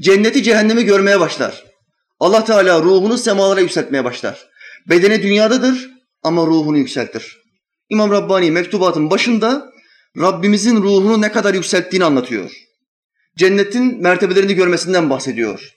[0.00, 1.64] Cenneti cehennemi görmeye başlar.
[2.20, 4.48] Allah Teala ruhunu semalara yükseltmeye başlar.
[4.88, 5.90] Bedeni dünyadadır
[6.22, 7.39] ama ruhunu yükseltir.
[7.90, 9.72] İmam Rabbani mektubatın başında
[10.16, 12.50] Rabbimizin ruhunu ne kadar yükselttiğini anlatıyor.
[13.36, 15.74] Cennetin mertebelerini görmesinden bahsediyor.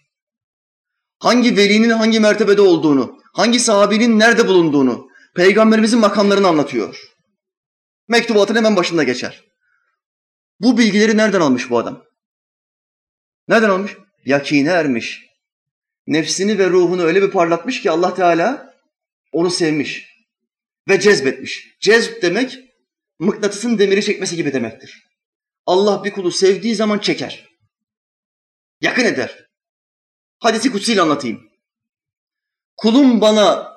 [1.20, 7.14] Hangi velinin hangi mertebede olduğunu, hangi sahabinin nerede bulunduğunu, peygamberimizin makamlarını anlatıyor.
[8.08, 9.44] Mektubatın hemen başında geçer.
[10.60, 12.04] Bu bilgileri nereden almış bu adam?
[13.48, 13.98] Nereden almış?
[14.26, 15.26] Yakine ermiş.
[16.08, 18.74] Nefsini ve ruhunu öyle bir parlatmış ki Allah Teala
[19.32, 20.13] onu sevmiş
[20.88, 21.78] ve cezbetmiş.
[21.80, 22.60] Cezb demek
[23.20, 25.04] mıknatısın demiri çekmesi gibi demektir.
[25.66, 27.50] Allah bir kulu sevdiği zaman çeker.
[28.82, 29.50] Yakın eder.
[30.40, 31.50] Hadisi kutsiyle anlatayım.
[32.78, 33.74] Kulum bana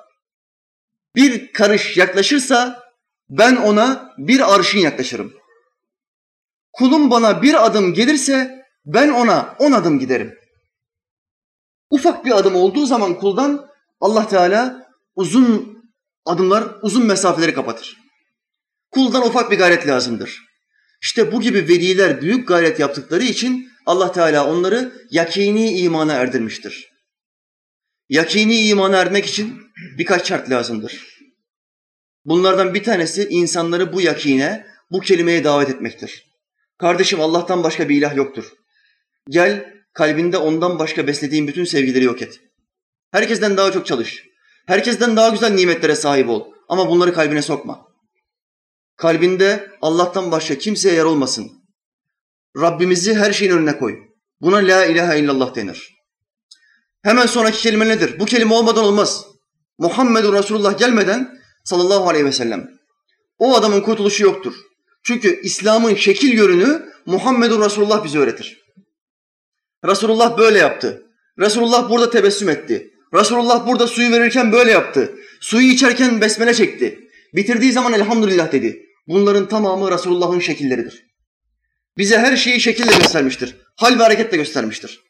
[1.15, 2.83] bir karış yaklaşırsa
[3.29, 5.33] ben ona bir arşın yaklaşırım.
[6.73, 10.39] Kulum bana bir adım gelirse ben ona on adım giderim.
[11.89, 13.69] Ufak bir adım olduğu zaman kuldan
[14.01, 15.76] Allah Teala uzun
[16.29, 17.97] adımlar, uzun mesafeleri kapatır.
[18.91, 20.47] Kuldan ufak bir gayret lazımdır.
[21.01, 26.91] İşte bu gibi veliler büyük gayret yaptıkları için Allah Teala onları yakini imana erdirmiştir.
[28.09, 29.61] Yakini imana ermek için
[29.97, 31.17] birkaç şart lazımdır.
[32.25, 36.27] Bunlardan bir tanesi insanları bu yakine, bu kelimeye davet etmektir.
[36.77, 38.53] Kardeşim Allah'tan başka bir ilah yoktur.
[39.29, 42.39] Gel kalbinde ondan başka beslediğin bütün sevgileri yok et.
[43.11, 44.26] Herkesten daha çok çalış.
[44.67, 46.51] Herkesten daha güzel nimetlere sahip ol.
[46.69, 47.87] Ama bunları kalbine sokma.
[48.97, 51.51] Kalbinde Allah'tan başka kimseye yer olmasın.
[52.57, 53.99] Rabbimizi her şeyin önüne koy.
[54.41, 55.95] Buna la ilahe illallah denir.
[57.03, 58.19] Hemen sonraki kelime nedir?
[58.19, 59.25] Bu kelime olmadan olmaz.
[59.77, 62.69] Muhammedun Resulullah gelmeden sallallahu aleyhi ve sellem.
[63.37, 64.53] O adamın kurtuluşu yoktur.
[65.03, 68.61] Çünkü İslam'ın şekil yönünü Muhammedun Resulullah bize öğretir.
[69.85, 71.03] Resulullah böyle yaptı.
[71.39, 72.93] Resulullah burada tebessüm etti.
[73.13, 75.15] Resulullah burada suyu verirken böyle yaptı.
[75.39, 77.09] Suyu içerken besmele çekti.
[77.33, 78.85] Bitirdiği zaman elhamdülillah dedi.
[79.07, 81.05] Bunların tamamı Resulullah'ın şekilleridir.
[81.97, 83.55] Bize her şeyi şekille göstermiştir.
[83.75, 85.01] Hal ve hareketle göstermiştir.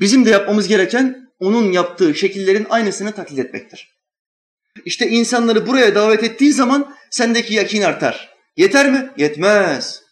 [0.00, 3.96] Bizim de yapmamız gereken onun yaptığı şekillerin aynısını taklit etmektir.
[4.84, 8.34] İşte insanları buraya davet ettiği zaman sendeki yakin artar.
[8.56, 9.10] Yeter mi?
[9.16, 10.02] Yetmez.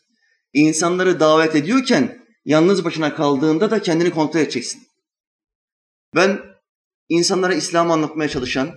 [0.53, 4.83] İnsanları davet ediyorken yalnız başına kaldığında da kendini kontrol edeceksin.
[6.15, 6.54] Ben
[7.09, 8.71] insanlara İslam'ı anlatmaya çalışan,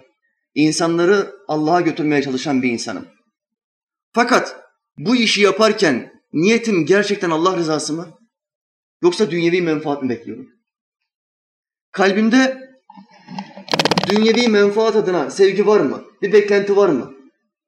[0.56, 3.08] insanları Allah'a götürmeye çalışan bir insanım.
[4.14, 4.56] Fakat
[4.98, 8.08] bu işi yaparken niyetim gerçekten Allah rızası mı?
[9.02, 10.48] Yoksa dünyevi menfaat mi bekliyorum?
[11.92, 12.70] Kalbimde
[14.10, 16.04] dünyevi menfaat adına sevgi var mı?
[16.22, 17.14] Bir beklenti var mı?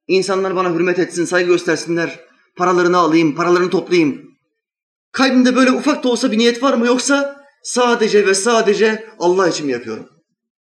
[0.08, 2.20] İnsanlar bana hürmet etsin, saygı göstersinler,
[2.56, 4.30] paralarını alayım, paralarını toplayayım.
[5.12, 9.66] Kalbimde böyle ufak da olsa bir niyet var mı yoksa sadece ve sadece Allah için
[9.66, 10.10] mi yapıyorum?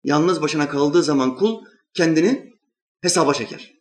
[0.06, 2.52] Yalnız başına kaldığı zaman kul kendini
[3.00, 3.72] hesaba çeker.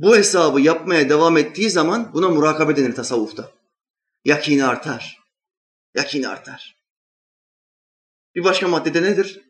[0.00, 3.52] Bu hesabı yapmaya devam ettiği zaman buna murakabe denir tasavvufta.
[4.24, 5.18] Yakini artar.
[5.94, 6.76] Yakini artar.
[8.34, 9.40] Bir başka maddede nedir?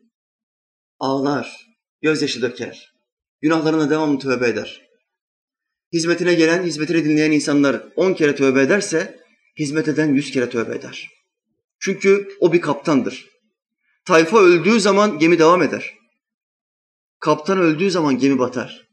[0.99, 2.93] Ağlar, gözyaşı döker.
[3.41, 4.89] Günahlarına devamlı tövbe eder.
[5.93, 9.23] Hizmetine gelen, hizmetini dinleyen insanlar on kere tövbe ederse,
[9.59, 11.09] hizmet eden yüz kere tövbe eder.
[11.79, 13.34] Çünkü o bir kaptandır.
[14.05, 15.93] Tayfa öldüğü zaman gemi devam eder.
[17.19, 18.87] Kaptan öldüğü zaman gemi batar.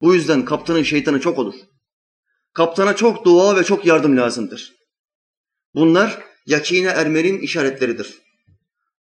[0.00, 1.54] Bu yüzden kaptanın şeytanı çok olur.
[2.52, 4.74] Kaptana çok dua ve çok yardım lazımdır.
[5.74, 8.18] Bunlar yakine ermenin işaretleridir.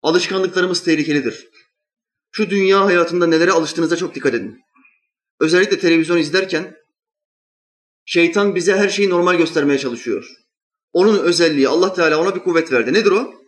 [0.02, 1.48] Alışkanlıklarımız tehlikelidir.
[2.30, 4.60] Şu dünya hayatında nelere alıştığınıza çok dikkat edin.
[5.40, 6.76] Özellikle televizyon izlerken
[8.04, 10.30] şeytan bize her şeyi normal göstermeye çalışıyor.
[10.92, 12.92] Onun özelliği Allah Teala ona bir kuvvet verdi.
[12.92, 13.43] Nedir o?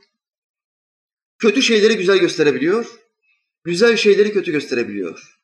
[1.39, 3.01] Kötü şeyleri güzel gösterebiliyor,
[3.65, 5.41] güzel şeyleri kötü gösterebiliyor.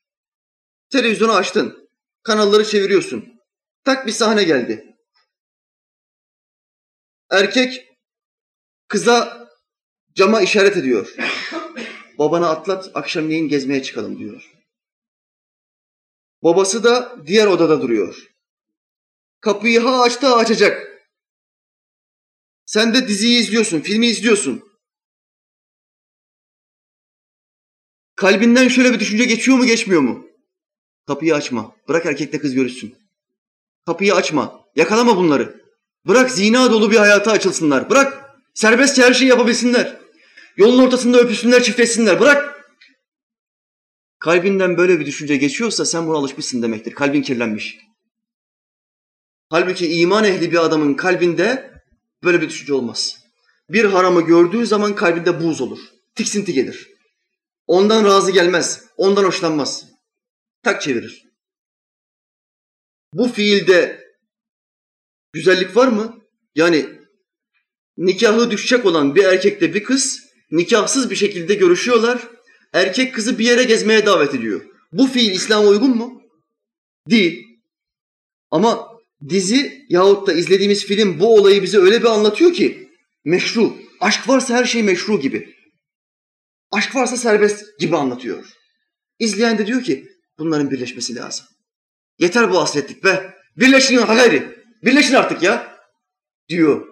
[0.90, 1.90] Televizyonu açtın,
[2.22, 3.40] kanalları çeviriyorsun.
[3.84, 4.96] Tak bir sahne geldi.
[7.30, 7.88] Erkek
[8.88, 9.48] kıza
[10.14, 11.14] cama işaret ediyor.
[12.18, 14.52] babana atlat akşamleyin gezmeye çıkalım diyor.
[16.42, 18.32] Babası da diğer odada duruyor.
[19.40, 20.92] Kapıyı ha açtı ha açacak.
[22.64, 24.71] Sen de diziyi izliyorsun, filmi izliyorsun.
[28.22, 30.26] Kalbinden şöyle bir düşünce geçiyor mu geçmiyor mu?
[31.06, 31.76] Kapıyı açma.
[31.88, 32.94] Bırak erkekle kız görüşsün.
[33.86, 34.60] Kapıyı açma.
[34.76, 35.62] Yakalama bunları.
[36.06, 37.90] Bırak zina dolu bir hayata açılsınlar.
[37.90, 39.96] Bırak serbestçe her şeyi yapabilsinler.
[40.56, 42.20] Yolun ortasında öpüşsünler, çiftleşsinler.
[42.20, 42.70] Bırak.
[44.18, 46.94] Kalbinden böyle bir düşünce geçiyorsa sen buna alışmışsın demektir.
[46.94, 47.78] Kalbin kirlenmiş.
[49.48, 51.70] Halbuki iman ehli bir adamın kalbinde
[52.24, 53.18] böyle bir düşünce olmaz.
[53.70, 55.78] Bir haramı gördüğü zaman kalbinde buz olur.
[56.14, 56.91] Tiksinti gelir.
[57.66, 58.84] Ondan razı gelmez.
[58.96, 59.86] Ondan hoşlanmaz.
[60.62, 61.24] Tak çevirir.
[63.14, 64.06] Bu fiilde
[65.32, 66.20] güzellik var mı?
[66.54, 66.86] Yani
[67.96, 72.28] nikahı düşecek olan bir erkekle bir kız nikahsız bir şekilde görüşüyorlar.
[72.72, 74.66] Erkek kızı bir yere gezmeye davet ediyor.
[74.92, 76.22] Bu fiil İslam'a uygun mu?
[77.10, 77.46] Değil.
[78.50, 78.88] Ama
[79.28, 82.88] dizi yahut da izlediğimiz film bu olayı bize öyle bir anlatıyor ki
[83.24, 83.76] meşru.
[84.00, 85.54] Aşk varsa her şey meşru gibi.
[86.72, 88.44] Aşk varsa serbest gibi anlatıyor.
[89.18, 90.08] İzleyen de diyor ki
[90.38, 91.46] bunların birleşmesi lazım.
[92.18, 93.34] Yeter bu hasretlik be.
[93.56, 94.64] Birleşin gayri.
[94.84, 95.78] Birleşin artık ya.
[96.48, 96.86] Diyor.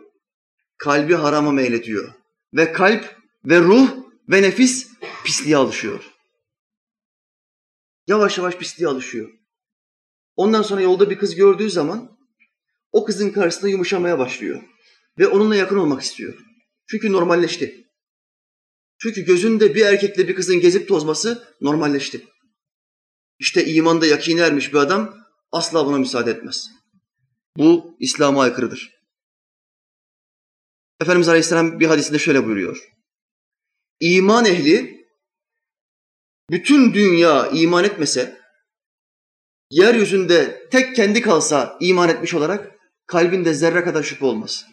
[0.79, 2.15] Kalbi harama meylediyor.
[2.55, 3.91] Ve kalp ve ruh
[4.29, 4.89] ve nefis
[5.25, 6.05] pisliğe alışıyor.
[8.07, 9.31] Yavaş yavaş pisliğe alışıyor.
[10.37, 12.19] Ondan sonra yolda bir kız gördüğü zaman
[12.93, 14.63] o kızın karşısında yumuşamaya başlıyor.
[15.19, 16.35] Ve onunla yakın olmak istiyor.
[16.87, 17.90] Çünkü normalleşti.
[19.03, 22.27] Çünkü gözünde bir erkekle bir kızın gezip tozması normalleşti.
[23.39, 25.17] İşte imanda yakine ermiş bir adam
[25.53, 26.71] asla buna müsaade etmez.
[27.57, 28.91] Bu İslam'a aykırıdır.
[31.01, 32.93] Efendimiz Aleyhisselam bir hadisinde şöyle buyuruyor.
[34.01, 35.07] İman ehli
[36.51, 38.41] bütün dünya iman etmese,
[39.71, 44.67] yeryüzünde tek kendi kalsa iman etmiş olarak kalbinde zerre kadar şüphe olmaz.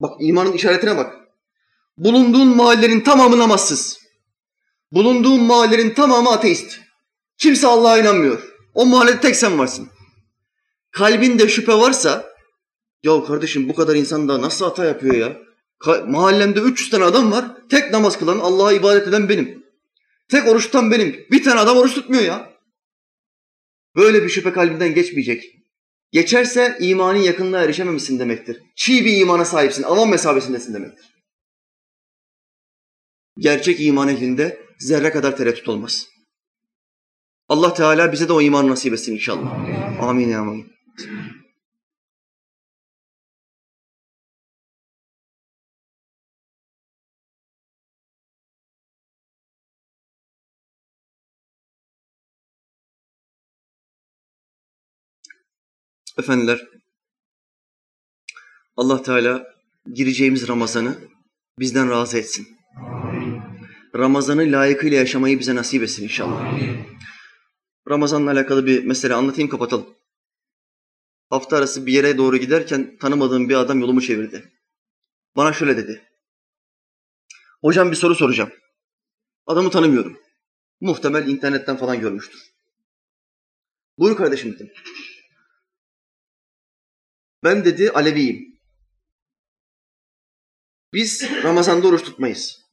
[0.00, 1.23] Bak imanın işaretine bak.
[1.98, 3.98] Bulunduğun mahallenin tamamı namazsız.
[4.92, 6.80] Bulunduğun mahallenin tamamı ateist.
[7.38, 8.42] Kimse Allah'a inanmıyor.
[8.74, 9.88] O mahallede tek sen varsın.
[10.90, 12.34] Kalbinde şüphe varsa,
[13.02, 15.36] ya kardeşim bu kadar insan da nasıl hata yapıyor ya?
[15.80, 17.44] Ka- mahallemde 300 tane adam var.
[17.70, 19.64] Tek namaz kılan, Allah'a ibadet eden benim.
[20.28, 21.26] Tek oruç tutan benim.
[21.30, 22.52] Bir tane adam oruç tutmuyor ya.
[23.96, 25.44] Böyle bir şüphe kalbinden geçmeyecek.
[26.12, 28.62] Geçerse imanın yakınlığa erişememişsin demektir.
[28.76, 31.13] Çiğ bir imana sahipsin, avam mesabesindesin demektir.
[33.38, 36.06] Gerçek iman ehlinde zerre kadar tereddüt olmaz.
[37.48, 39.52] Allah Teala bize de o imanı nasip etsin inşallah.
[40.00, 40.74] Amin ya amin.
[56.18, 56.60] Efendiler,
[58.76, 59.54] Allah Teala
[59.94, 60.98] gireceğimiz Ramazan'ı
[61.58, 62.63] bizden razı etsin.
[63.96, 66.58] Ramazan'ı layıkıyla yaşamayı bize nasip etsin inşallah.
[67.88, 69.96] Ramazan'la alakalı bir mesele anlatayım kapatalım.
[71.30, 74.52] Hafta arası bir yere doğru giderken tanımadığım bir adam yolumu çevirdi.
[75.36, 76.08] Bana şöyle dedi.
[77.60, 78.52] Hocam bir soru soracağım.
[79.46, 80.20] Adamı tanımıyorum.
[80.80, 82.54] Muhtemel internetten falan görmüştür.
[83.98, 84.72] Buyur kardeşim dedim.
[87.44, 88.60] Ben dedi Aleviyim.
[90.92, 92.63] Biz Ramazan'da oruç tutmayız.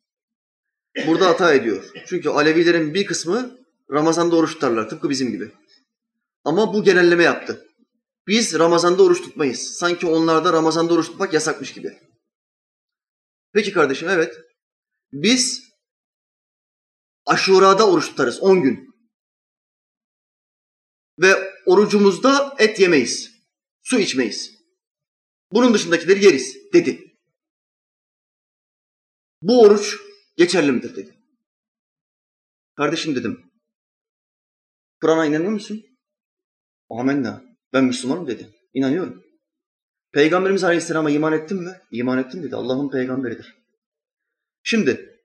[1.07, 1.91] Burada hata ediyor.
[2.05, 3.57] Çünkü Alevilerin bir kısmı
[3.91, 5.51] Ramazan'da oruç tutarlar tıpkı bizim gibi.
[6.43, 7.67] Ama bu genelleme yaptı.
[8.27, 9.59] Biz Ramazan'da oruç tutmayız.
[9.59, 11.99] Sanki onlarda Ramazan'da oruç tutmak yasakmış gibi.
[13.53, 14.37] Peki kardeşim evet.
[15.11, 15.63] Biz
[17.25, 18.91] aşurada oruç tutarız 10 gün.
[21.19, 23.31] Ve orucumuzda et yemeyiz.
[23.83, 24.51] Su içmeyiz.
[25.51, 27.17] Bunun dışındakileri yeriz dedi.
[29.41, 29.97] Bu oruç
[30.41, 31.13] geçerli midir dedi.
[32.75, 33.51] Kardeşim dedim.
[35.01, 35.85] Kur'an'a inanıyor musun?
[36.89, 37.43] Amenna.
[37.73, 38.49] Ben Müslümanım dedi.
[38.73, 39.23] İnanıyorum.
[40.11, 41.81] Peygamberimiz Aleyhisselam'a iman ettin mi?
[41.91, 42.55] İman ettim dedi.
[42.55, 43.55] Allah'ın peygamberidir.
[44.63, 45.19] Şimdi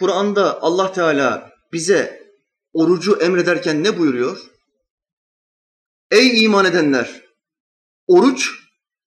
[0.00, 2.30] Kur'an'da Allah Teala bize
[2.72, 4.38] orucu emrederken ne buyuruyor?
[6.10, 7.24] Ey iman edenler!
[8.06, 8.50] Oruç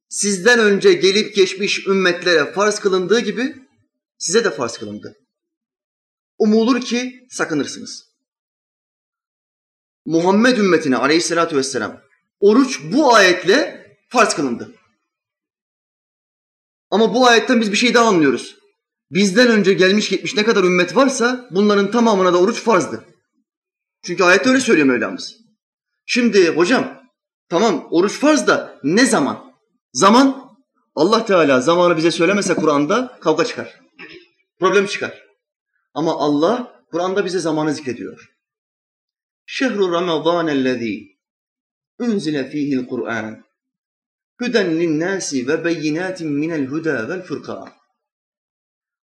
[0.10, 3.56] sizden önce gelip geçmiş ümmetlere farz kılındığı gibi
[4.18, 5.23] size de farz kılındı.
[6.44, 8.14] Umulur ki sakınırsınız.
[10.06, 12.02] Muhammed ümmetine aleyhissalatü vesselam
[12.40, 14.72] oruç bu ayetle farz kılındı.
[16.90, 18.58] Ama bu ayetten biz bir şey daha anlıyoruz.
[19.12, 23.06] Bizden önce gelmiş gitmiş ne kadar ümmet varsa bunların tamamına da oruç farzdı.
[24.04, 25.38] Çünkü ayet öyle söylüyor Mevlamız.
[26.06, 27.04] Şimdi hocam
[27.50, 29.54] tamam oruç farz da ne zaman?
[29.94, 30.56] Zaman
[30.96, 33.82] Allah Teala zamanı bize söylemese Kur'an'da kavga çıkar.
[34.60, 35.33] Problem çıkar.
[35.94, 38.34] Ama Allah Kur'an'da bize zamanı zikrediyor.
[39.46, 41.18] Şehru Ramazan ellezî
[42.00, 43.44] unzile fihil Kur'an
[44.42, 47.70] hüden linnâsi ve beyinatin minel huda vel furkan.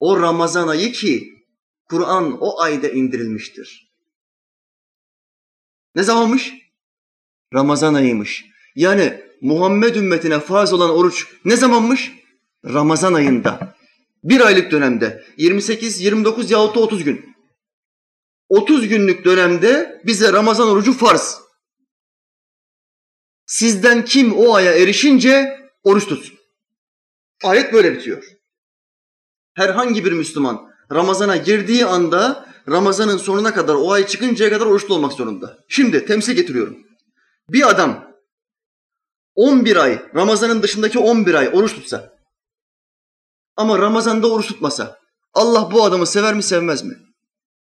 [0.01, 1.45] O Ramazan ayı ki
[1.89, 3.93] Kur'an o ayda indirilmiştir.
[5.95, 6.55] Ne zamanmış?
[7.55, 8.45] Ramazan ayıymış.
[8.75, 12.13] Yani Muhammed ümmetine farz olan oruç ne zamanmış?
[12.65, 13.72] Ramazan ayında.
[14.25, 15.25] Bir aylık dönemde.
[15.37, 17.35] 28, 29 yahut da 30 gün.
[18.49, 21.41] 30 günlük dönemde bize Ramazan orucu farz.
[23.47, 26.39] Sizden kim o aya erişince oruç tutsun.
[27.45, 28.25] Ayet böyle bitiyor.
[29.55, 35.13] Herhangi bir Müslüman Ramazana girdiği anda Ramazanın sonuna kadar o ay çıkıncaya kadar oruçlu olmak
[35.13, 35.59] zorunda.
[35.69, 36.79] Şimdi temsil getiriyorum.
[37.49, 38.13] Bir adam
[39.35, 42.13] 11 ay, Ramazanın dışındaki 11 ay oruç tutsa
[43.57, 44.99] ama Ramazan'da oruç tutmasa
[45.35, 46.95] Allah bu adamı sever mi sevmez mi?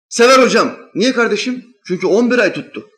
[0.08, 0.76] Sever hocam.
[0.94, 1.74] Niye kardeşim?
[1.86, 2.88] Çünkü 11 ay tuttu.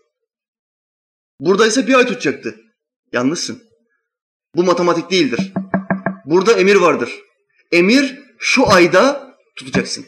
[1.41, 2.61] Burada ise bir ay tutacaktı.
[3.13, 3.63] Yanlışsın.
[4.55, 5.53] Bu matematik değildir.
[6.25, 7.11] Burada emir vardır.
[7.73, 10.07] Emir şu ayda tutacaksın.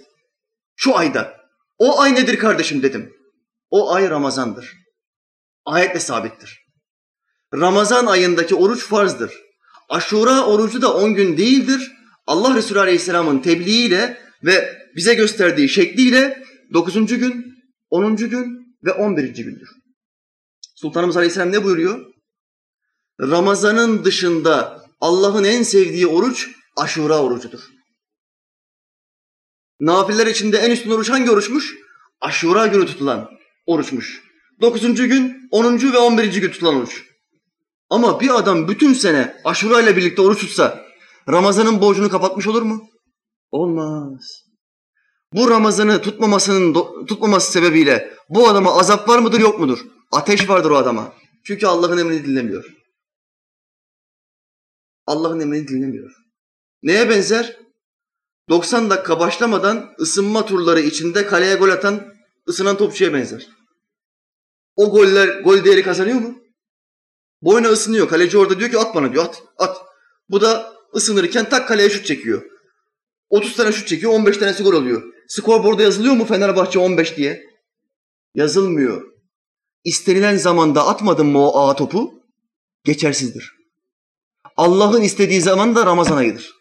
[0.77, 1.39] Şu ayda.
[1.79, 3.13] O ay nedir kardeşim dedim.
[3.71, 4.73] O ay Ramazan'dır.
[5.65, 6.59] Ayetle sabittir.
[7.55, 9.33] Ramazan ayındaki oruç farzdır.
[9.89, 11.93] Aşura orucu da 10 gün değildir.
[12.29, 17.07] Allah Resulü Aleyhisselam'ın tebliğiyle ve bize gösterdiği şekliyle 9.
[17.07, 17.55] gün,
[17.91, 18.17] 10.
[18.17, 19.23] gün ve 11.
[19.29, 19.69] gündür.
[20.75, 22.13] Sultanımız Aleyhisselam ne buyuruyor?
[23.21, 27.61] Ramazanın dışında Allah'ın en sevdiği oruç aşura orucudur.
[29.81, 31.75] Nafiller içinde en üstün oruç hangi oruçmuş?
[32.21, 33.31] Aşura günü tutulan
[33.67, 34.23] oruçmuş.
[34.61, 37.05] Dokuzuncu gün, onuncu ve on birinci gün tutulan oruç.
[37.91, 40.88] Ama bir adam bütün sene aşura ile birlikte oruç tutsa
[41.29, 42.89] Ramazan'ın borcunu kapatmış olur mu?
[43.51, 44.49] Olmaz.
[45.33, 46.75] Bu Ramazan'ı tutmamasının
[47.07, 49.79] tutmaması sebebiyle bu adama azap var mıdır yok mudur?
[50.13, 51.13] Ateş vardır o adama.
[51.45, 52.65] Çünkü Allah'ın emrini dinlemiyor.
[55.07, 56.11] Allah'ın emrini dinlemiyor.
[56.83, 57.57] Neye benzer?
[58.49, 62.15] 90 dakika başlamadan ısınma turları içinde kaleye gol atan
[62.49, 63.49] ısınan topçuya benzer.
[64.77, 66.39] O goller gol değeri kazanıyor mu?
[67.43, 68.09] Boyuna ısınıyor.
[68.09, 69.77] Kaleci orada diyor ki at bana diyor at at.
[70.29, 72.43] Bu da ısınırken tak kaleye şut çekiyor.
[73.31, 75.03] 30 tane şut çekiyor 15 tanesi gol oluyor.
[75.29, 77.45] Skorboarda yazılıyor mu Fenerbahçe 15 diye?
[78.35, 79.03] Yazılmıyor.
[79.85, 82.23] İstenilen zamanda atmadın mı o ağa topu?
[82.85, 83.53] Geçersizdir.
[84.57, 86.55] Allah'ın istediği zaman da Ramazan ayıdır.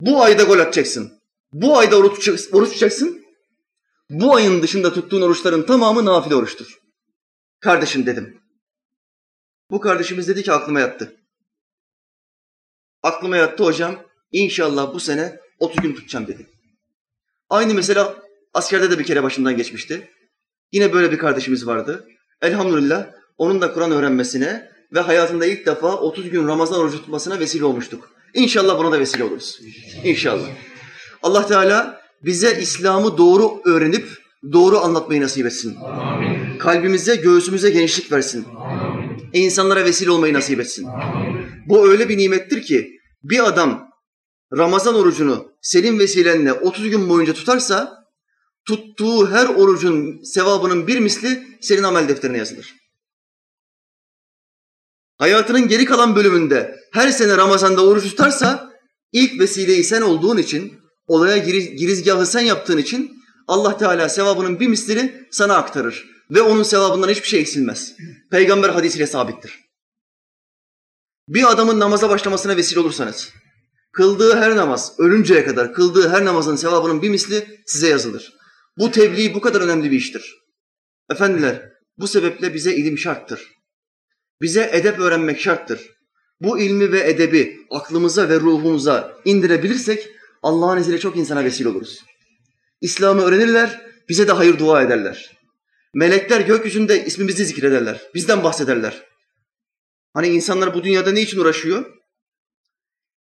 [0.00, 1.12] Bu ayda gol atacaksın.
[1.52, 3.24] Bu ayda oruç, oruç tutacaksın.
[4.10, 6.78] Bu ayın dışında tuttuğun oruçların tamamı nafile oruçtur.
[7.60, 8.40] Kardeşim dedim.
[9.70, 11.16] Bu kardeşimiz dedi ki aklıma yattı.
[13.02, 13.96] Aklıma yattı hocam.
[14.32, 16.46] İnşallah bu sene 30 gün tutacağım dedi.
[17.50, 18.16] Aynı mesela
[18.54, 20.08] askerde de bir kere başından geçmişti.
[20.72, 22.06] Yine böyle bir kardeşimiz vardı.
[22.42, 23.06] Elhamdülillah
[23.38, 28.10] onun da Kur'an öğrenmesine ve hayatında ilk defa 30 gün Ramazan orucu tutmasına vesile olmuştuk.
[28.34, 29.60] İnşallah buna da vesile oluruz.
[30.04, 30.48] İnşallah.
[31.22, 34.08] Allah Teala bize İslam'ı doğru öğrenip
[34.52, 35.76] doğru anlatmayı nasip etsin.
[35.84, 36.58] Amin.
[36.58, 38.46] Kalbimize, göğsümüze genişlik versin.
[38.56, 39.30] Amin.
[39.32, 40.86] İnsanlara vesile olmayı nasip etsin.
[40.86, 41.31] Amin.
[41.66, 42.90] Bu öyle bir nimettir ki
[43.22, 43.90] bir adam
[44.56, 48.04] Ramazan orucunu senin vesilenle 30 gün boyunca tutarsa
[48.66, 52.74] tuttuğu her orucun sevabının bir misli senin amel defterine yazılır.
[55.18, 58.72] Hayatının geri kalan bölümünde her sene Ramazan'da oruç tutarsa
[59.12, 60.72] ilk vesileyi sen olduğun için,
[61.06, 63.12] olaya giriz, girizgahı sen yaptığın için
[63.48, 66.04] Allah Teala sevabının bir mislini sana aktarır.
[66.30, 67.94] Ve onun sevabından hiçbir şey eksilmez.
[68.30, 69.71] Peygamber hadisiyle sabittir.
[71.34, 73.32] Bir adamın namaza başlamasına vesile olursanız,
[73.92, 78.32] kıldığı her namaz, ölünceye kadar kıldığı her namazın sevabının bir misli size yazılır.
[78.78, 80.34] Bu tebliğ bu kadar önemli bir iştir.
[81.10, 83.48] Efendiler, bu sebeple bize ilim şarttır.
[84.42, 85.80] Bize edep öğrenmek şarttır.
[86.40, 90.08] Bu ilmi ve edebi aklımıza ve ruhumuza indirebilirsek
[90.42, 92.04] Allah'ın izniyle çok insana vesile oluruz.
[92.80, 95.38] İslam'ı öğrenirler, bize de hayır dua ederler.
[95.94, 99.11] Melekler gökyüzünde ismimizi zikrederler, bizden bahsederler.
[100.14, 102.02] Hani insanlar bu dünyada ne için uğraşıyor?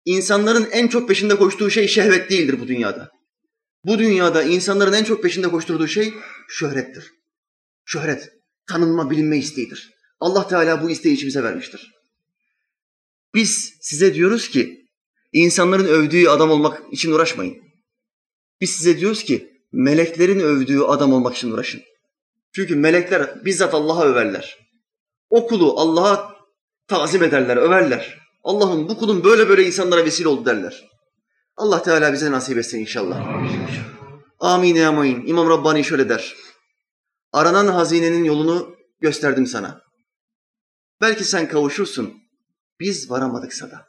[0.04, 3.10] İnsanların en çok peşinde koştuğu şey şehvet değildir bu dünyada.
[3.84, 6.14] Bu dünyada insanların en çok peşinde koşturduğu şey
[6.48, 7.12] şöhrettir.
[7.84, 8.32] Şöhret,
[8.68, 9.94] tanınma, bilinme isteğidir.
[10.20, 11.94] Allah Teala bu isteği içimize vermiştir.
[13.34, 14.86] Biz size diyoruz ki
[15.32, 17.56] insanların övdüğü adam olmak için uğraşmayın.
[18.60, 21.82] Biz size diyoruz ki meleklerin övdüğü adam olmak için uğraşın.
[22.54, 24.58] Çünkü melekler bizzat Allah'a överler.
[25.30, 26.34] O kulu Allah'a
[26.89, 28.18] tazim ederler, överler.
[28.45, 30.91] Allah'ım bu kulun böyle böyle insanlara vesile oldu derler.
[31.57, 33.26] Allah Teala bize nasip etsin inşallah.
[34.41, 35.26] Amin ya muin.
[35.26, 36.35] İmam Rabbani şöyle der.
[37.32, 39.82] Aranan hazinenin yolunu gösterdim sana.
[41.01, 42.14] Belki sen kavuşursun.
[42.80, 43.87] Biz varamadıksa da.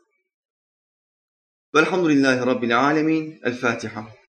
[1.75, 3.39] Velhamdülillahi Rabbil alemin.
[3.43, 4.07] El Fatiha.